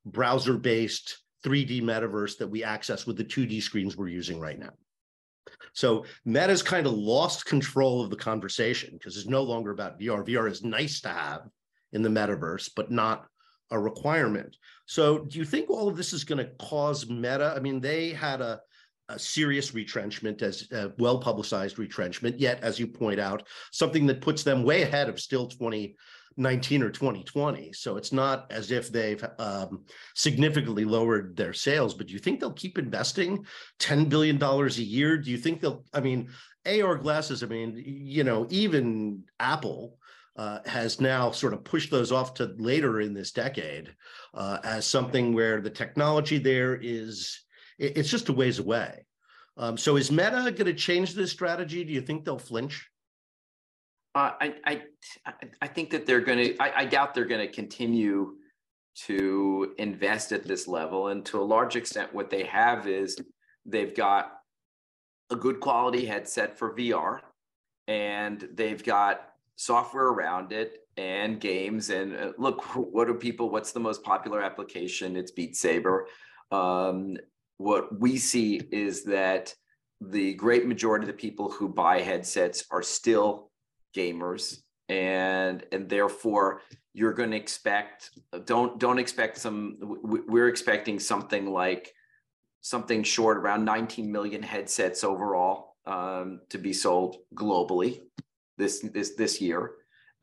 [0.06, 4.74] browser-based 3D metaverse that we access with the 2D screens we're using right now.
[5.74, 10.26] So Meta's kind of lost control of the conversation because it's no longer about VR.
[10.28, 11.48] VR is nice to have
[11.94, 13.28] in the metaverse, but not
[13.72, 14.58] a requirement.
[14.86, 17.54] So do you think all of this is going to cause Meta?
[17.56, 18.60] I mean, they had a,
[19.08, 24.06] a serious retrenchment as uh, a well publicized retrenchment, yet, as you point out, something
[24.08, 25.48] that puts them way ahead of still
[26.38, 27.74] 2019 or 2020.
[27.74, 29.84] So it's not as if they've um,
[30.16, 33.46] significantly lowered their sales, but do you think they'll keep investing
[33.80, 35.18] $10 billion a year?
[35.18, 36.30] Do you think they'll, I mean,
[36.66, 39.98] AR glasses, I mean, you know, even Apple
[40.38, 43.94] uh, has now sort of pushed those off to later in this decade
[44.34, 47.42] uh, as something where the technology there is,
[47.78, 49.06] it- it's just a ways away.
[49.58, 51.84] Um, so is Meta going to change this strategy?
[51.84, 52.88] Do you think they'll flinch?
[54.14, 54.82] Uh, I, I,
[55.62, 58.36] I- think that they're going to, I, I doubt they're going to continue
[59.06, 61.08] to invest at this level.
[61.08, 63.18] And to a large extent, what they have is
[63.66, 64.34] they've got
[65.30, 67.20] a good quality headset for VR
[67.88, 71.90] and they've got software around it and games.
[71.90, 75.16] And uh, look, what do people, what's the most popular application?
[75.16, 76.08] It's Beat Saber.
[76.52, 77.16] Um,
[77.58, 79.54] what we see is that
[80.02, 83.51] the great majority of the people who buy headsets are still
[83.96, 84.58] gamers
[84.90, 86.62] and and therefore
[86.94, 88.12] you're going to expect
[88.46, 91.94] don't don't expect some we're expecting something like
[92.62, 98.02] something short around 19 million headsets overall um, to be sold globally
[98.58, 99.72] this this this year.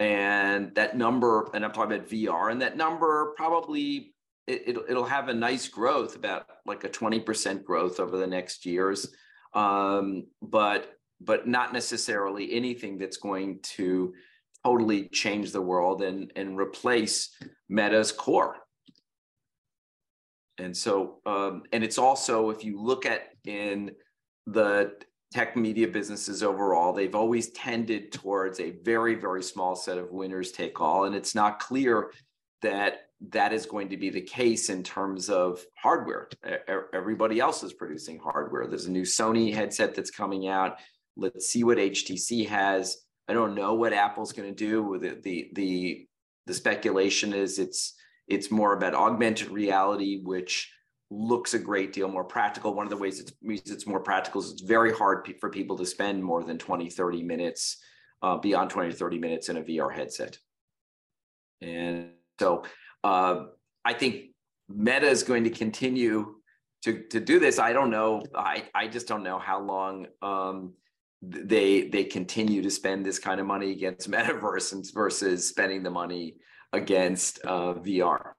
[0.01, 4.15] And that number and i'm talking about vr and that number probably
[4.47, 8.65] it, it'll, it'll have a nice growth about like a 20% growth over the next
[8.65, 9.13] years.
[9.53, 14.13] Um, but but not necessarily anything that's going to
[14.65, 17.31] totally change the world and and replace
[17.69, 18.57] meta's core.
[20.59, 23.93] And so um, and it's also if you look at in
[24.47, 24.93] the
[25.33, 30.53] tech media businesses overall they've always tended towards a very very small set of winners
[30.53, 31.05] take all.
[31.05, 32.13] And it's not clear
[32.63, 36.29] that that is going to be the case in terms of hardware.
[36.95, 38.67] Everybody else is producing hardware.
[38.67, 40.79] There's a new sony headset that's coming out
[41.19, 42.97] let's see what htc has
[43.29, 46.07] i don't know what apple's going to do with it the the
[46.47, 47.95] the speculation is it's
[48.27, 50.73] it's more about augmented reality which
[51.11, 53.33] looks a great deal more practical one of the ways it's
[53.71, 56.89] it's more practical is it's very hard pe- for people to spend more than 20
[56.89, 57.79] 30 minutes
[58.23, 60.39] uh, beyond 20 to 30 minutes in a VR headset.
[61.61, 62.11] And
[62.41, 62.65] so
[63.05, 63.45] uh,
[63.85, 64.31] I think
[64.69, 66.35] Meta is going to continue
[66.85, 67.59] to, to do this.
[67.59, 68.23] I don't know.
[68.35, 70.75] I, I just don't know how long um,
[71.23, 76.37] they they continue to spend this kind of money against metaverse versus spending the money
[76.73, 78.33] against uh, VR.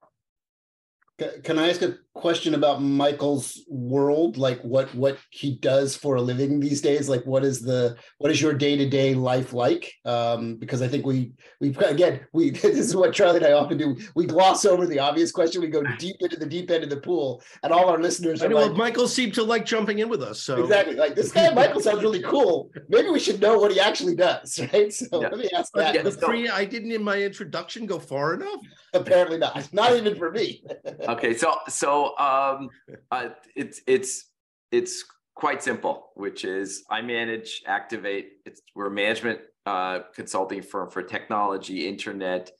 [1.44, 4.38] Can I ask a question about Michael's world?
[4.38, 7.10] Like what what he does for a living these days?
[7.10, 9.94] Like what is the what is your day to day life like?
[10.06, 13.78] Um, because I think we we again we this is what Charlie and I often
[13.78, 13.98] do.
[14.16, 15.62] We gloss over the obvious question.
[15.62, 18.42] We go deep into the deep end of the pool, and all our listeners.
[18.42, 20.42] I know like, Michael seemed to like jumping in with us.
[20.42, 22.70] So exactly, like this guy Michael sounds really cool.
[22.90, 24.92] Maybe we should know what he actually does, right?
[24.92, 25.30] So yeah.
[25.30, 25.96] let me ask that.
[25.96, 28.60] Yeah, the pre, I didn't in my introduction go far enough.
[28.94, 29.72] Apparently not.
[29.74, 30.64] Not even for me.
[31.08, 32.70] okay, so so um,
[33.12, 34.26] uh, it's it's
[34.72, 35.04] it's
[35.36, 38.34] quite simple, which is I manage Activate.
[38.46, 42.52] It's we're a management uh, consulting firm for technology, internet,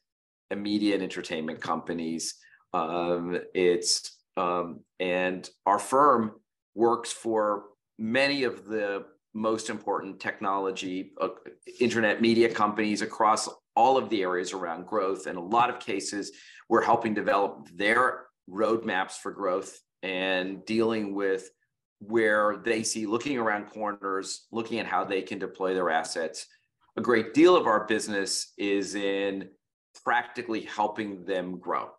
[0.50, 2.36] and media and entertainment companies.
[2.74, 6.34] Um, it's um, and our firm
[6.76, 7.66] works for
[7.98, 11.30] many of the most important technology, uh,
[11.80, 15.28] internet media companies across all of the areas around growth.
[15.28, 16.32] In a lot of cases,
[16.68, 21.50] we're helping develop their roadmaps for growth and dealing with
[22.00, 26.48] where they see looking around corners, looking at how they can deploy their assets.
[26.98, 29.50] A great deal of our business is in
[30.04, 31.90] practically helping them grow.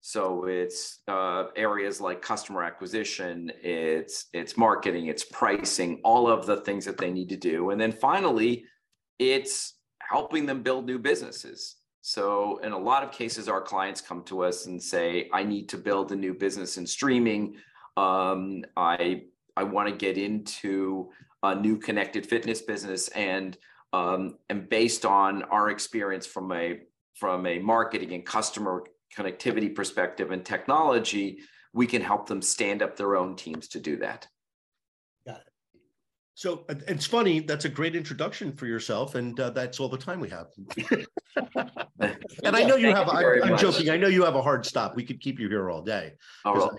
[0.00, 6.58] So it's uh, areas like customer acquisition, it's it's marketing, it's pricing, all of the
[6.58, 8.64] things that they need to do, and then finally,
[9.18, 11.76] it's helping them build new businesses.
[12.00, 15.68] So in a lot of cases, our clients come to us and say, "I need
[15.70, 17.56] to build a new business in streaming.
[17.96, 19.24] Um, I
[19.56, 21.10] I want to get into
[21.42, 23.56] a new connected fitness business, and
[23.92, 26.80] um, and based on our experience from a
[27.14, 28.84] from a marketing and customer
[29.16, 31.38] connectivity perspective and technology,
[31.72, 34.28] we can help them stand up their own teams to do that.
[36.42, 36.78] Got it.
[36.78, 37.40] So it's funny.
[37.40, 40.46] That's a great introduction for yourself, and uh, that's all the time we have.
[42.44, 43.06] and I know you have.
[43.08, 43.90] You I'm, I'm joking.
[43.90, 44.96] I know you have a hard stop.
[44.96, 46.14] We could keep you here all day.
[46.44, 46.70] Oh,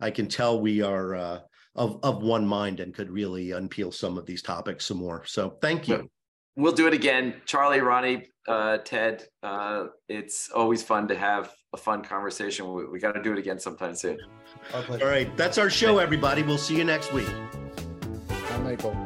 [0.00, 1.40] I, I, can tell we are uh,
[1.74, 5.24] of of one mind and could really unpeel some of these topics some more.
[5.26, 6.08] So thank you.
[6.56, 9.24] We'll do it again, Charlie, Rony, uh, Ted.
[9.42, 12.70] Uh, it's always fun to have a fun conversation.
[12.70, 14.18] We, we got to do it again sometime soon.
[14.74, 16.42] All right, that's our show, everybody.
[16.42, 17.30] We'll see you next week.
[18.72, 18.96] Michael.